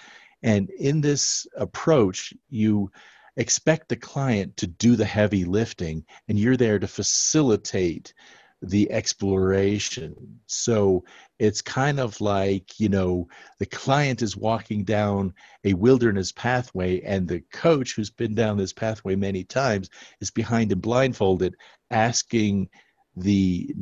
And 0.42 0.70
in 0.70 1.02
this 1.02 1.46
approach, 1.58 2.34
you 2.50 2.90
expect 3.40 3.88
the 3.88 3.96
client 3.96 4.58
to 4.58 4.68
do 4.68 4.96
the 4.96 5.06
heavy 5.06 5.46
lifting, 5.46 6.06
and 6.28 6.38
you're 6.38 6.58
there 6.58 6.78
to 6.78 6.88
facilitate 6.88 8.14
the 8.62 8.92
exploration. 8.92 10.14
So 10.46 11.06
it's 11.40 11.62
kind 11.62 12.02
of 12.02 12.20
like, 12.20 12.78
you 12.82 12.90
know, 12.90 13.30
the 13.58 13.66
client 13.66 14.22
is 14.22 14.36
walking 14.36 14.84
down 14.84 15.34
a 15.64 15.74
wilderness 15.74 16.34
pathway, 16.34 17.00
and 17.02 17.28
the 17.28 17.40
coach 17.54 17.96
who's 17.96 18.10
been 18.10 18.36
down 18.36 18.58
this 18.58 18.74
pathway 18.74 19.16
many 19.16 19.46
times 19.46 19.90
is 20.20 20.32
behind 20.32 20.74
him 20.74 20.82
blindfolded, 20.82 21.56
asking 21.90 22.68
the 23.16 23.74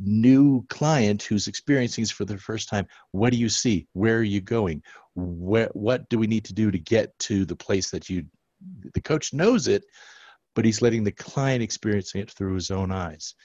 new 0.00 0.64
client 0.68 1.22
who's 1.22 1.46
experiencing 1.46 2.02
this 2.02 2.10
for 2.10 2.24
the 2.24 2.38
first 2.38 2.68
time 2.68 2.86
what 3.10 3.32
do 3.32 3.36
you 3.36 3.48
see 3.48 3.84
where 3.94 4.18
are 4.18 4.22
you 4.22 4.40
going 4.40 4.80
where, 5.16 5.68
what 5.72 6.08
do 6.08 6.20
we 6.20 6.28
need 6.28 6.44
to 6.44 6.54
do 6.54 6.70
to 6.70 6.78
get 6.78 7.18
to 7.18 7.44
the 7.44 7.56
place 7.56 7.90
that 7.90 8.08
you 8.08 8.24
the 8.94 9.00
coach 9.00 9.32
knows 9.32 9.68
it 9.68 9.84
but 10.54 10.64
he's 10.64 10.82
letting 10.82 11.04
the 11.04 11.12
client 11.12 11.62
experiencing 11.62 12.20
it 12.20 12.32
through 12.32 12.54
his 12.54 12.72
own 12.72 12.90
eyes. 12.90 13.36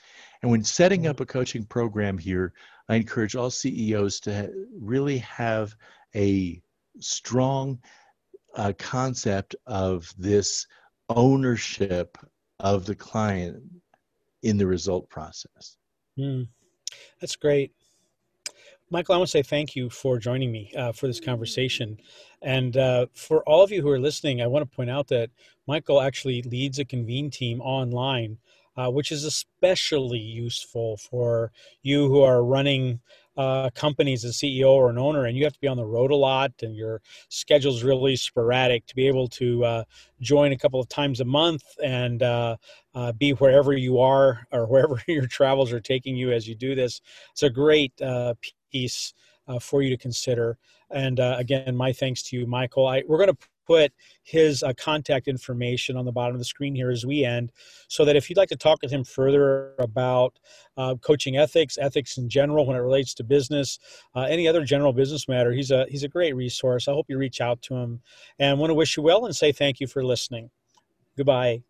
And 0.42 0.50
when 0.50 0.64
setting 0.64 1.06
up 1.06 1.20
a 1.20 1.28
coaching 1.28 1.64
program 1.64 2.18
here 2.18 2.54
i 2.90 2.96
encourage 2.96 3.36
all 3.36 3.50
ceos 3.50 4.20
to 4.22 4.52
really 4.76 5.20
have 5.20 5.76
a 6.16 6.62
strong 7.00 7.80
uh, 8.56 8.74
concept 8.78 9.56
of 9.68 10.12
this 10.18 10.68
ownership 11.10 12.18
of 12.60 12.86
the 12.86 12.96
client 12.96 13.62
in 14.42 14.58
the 14.58 14.68
result 14.68 15.10
process. 15.10 15.78
Mm, 16.20 16.48
that's 17.20 17.36
great. 17.36 17.74
Michael, 18.94 19.16
I 19.16 19.18
want 19.18 19.28
to 19.28 19.32
say 19.32 19.42
thank 19.42 19.76
you 19.76 19.90
for 19.90 20.20
joining 20.20 20.52
me 20.52 20.72
uh, 20.78 20.92
for 20.92 21.08
this 21.08 21.20
conversation. 21.20 21.98
And 22.44 22.78
uh, 22.78 23.08
for 23.16 23.42
all 23.50 23.64
of 23.64 23.72
you 23.72 23.82
who 23.82 23.90
are 23.90 24.00
listening, 24.00 24.40
I 24.40 24.46
want 24.46 24.70
to 24.70 24.76
point 24.76 24.92
out 24.92 25.08
that 25.08 25.32
Michael 25.66 26.00
actually 26.00 26.44
leads 26.44 26.78
a 26.78 26.86
convene 26.86 27.32
team 27.32 27.60
online, 27.60 28.38
uh, 28.78 28.92
which 28.92 29.12
is 29.12 29.24
especially 29.24 30.20
useful 30.20 30.98
for 30.98 31.52
you 31.82 32.08
who 32.08 32.22
are 32.22 32.44
running 32.44 33.00
uh, 33.36 33.70
companies 33.74 34.24
as 34.26 34.38
CEO 34.38 34.70
or 34.70 34.90
an 34.90 34.98
owner, 34.98 35.26
and 35.26 35.38
you 35.38 35.44
have 35.44 35.54
to 35.54 35.60
be 35.60 35.68
on 35.68 35.78
the 35.78 35.86
road 35.86 36.12
a 36.12 36.16
lot, 36.16 36.52
and 36.62 36.76
your 36.76 37.02
schedule's 37.30 37.84
really 37.84 38.16
sporadic. 38.16 38.86
To 38.88 38.96
be 38.96 39.08
able 39.08 39.28
to 39.30 39.66
uh, 39.66 39.84
join 40.22 40.52
a 40.52 40.58
couple 40.58 40.80
of 40.80 40.90
times 40.90 41.20
a 41.20 41.26
month 41.26 41.64
and 41.84 42.22
uh, 42.22 42.58
uh 42.94 43.12
be 43.14 43.32
wherever 43.32 43.74
you 43.74 44.00
are 44.00 44.46
or 44.52 44.66
wherever 44.68 45.02
your 45.08 45.28
travels 45.28 45.72
are 45.72 45.82
taking 45.82 46.16
you 46.16 46.32
as 46.32 46.48
you 46.48 46.56
do 46.56 46.76
this, 46.76 47.02
it's 47.32 47.44
a 47.44 47.50
great 47.50 47.94
uh, 48.02 48.34
piece 48.72 49.14
uh, 49.48 49.60
for 49.60 49.82
you 49.82 49.90
to 49.90 49.98
consider. 49.98 50.58
And 50.92 51.20
again, 51.20 51.76
my 51.76 51.92
thanks 51.92 52.22
to 52.24 52.38
you, 52.38 52.46
Michael. 52.46 52.86
I, 52.86 53.02
we're 53.08 53.18
going 53.18 53.36
to 53.36 53.48
put 53.66 53.92
his 54.24 54.64
uh, 54.64 54.74
contact 54.78 55.28
information 55.28 55.98
on 55.98 56.06
the 56.06 56.12
bottom 56.12 56.36
of 56.36 56.40
the 56.40 56.46
screen 56.46 56.76
here 56.76 56.92
as 56.92 57.06
we 57.06 57.24
end, 57.24 57.52
so 57.88 58.06
that 58.06 58.16
if 58.16 58.30
you'd 58.30 58.38
like 58.38 58.50
to 58.50 58.56
talk 58.56 58.82
with 58.82 58.92
him 58.92 59.04
further 59.04 59.74
about 59.80 60.38
uh, 60.78 60.96
coaching 61.02 61.38
ethics, 61.38 61.78
ethics 61.78 62.18
in 62.18 62.30
general 62.30 62.66
when 62.66 62.78
it 62.78 62.82
relates 62.82 63.14
to 63.14 63.24
business, 63.24 63.80
uh, 64.16 64.22
any 64.22 64.48
other 64.48 64.64
general 64.64 64.94
business 64.94 65.28
matter, 65.28 65.52
he's 65.52 65.72
a 65.72 65.86
he's 65.90 66.04
a 66.04 66.08
great 66.08 66.36
resource. 66.36 66.88
I 66.88 66.94
hope 66.94 67.08
you 67.10 67.18
reach 67.18 67.42
out 67.42 67.62
to 67.64 67.76
him, 67.76 68.02
and 68.40 68.60
want 68.60 68.70
to 68.70 68.76
wish 68.76 68.98
you 68.98 69.04
well 69.04 69.26
and 69.26 69.36
say 69.36 69.52
thank 69.52 69.80
you 69.80 69.88
for 69.88 70.04
listening. 70.04 70.50
Goodbye. 71.16 71.64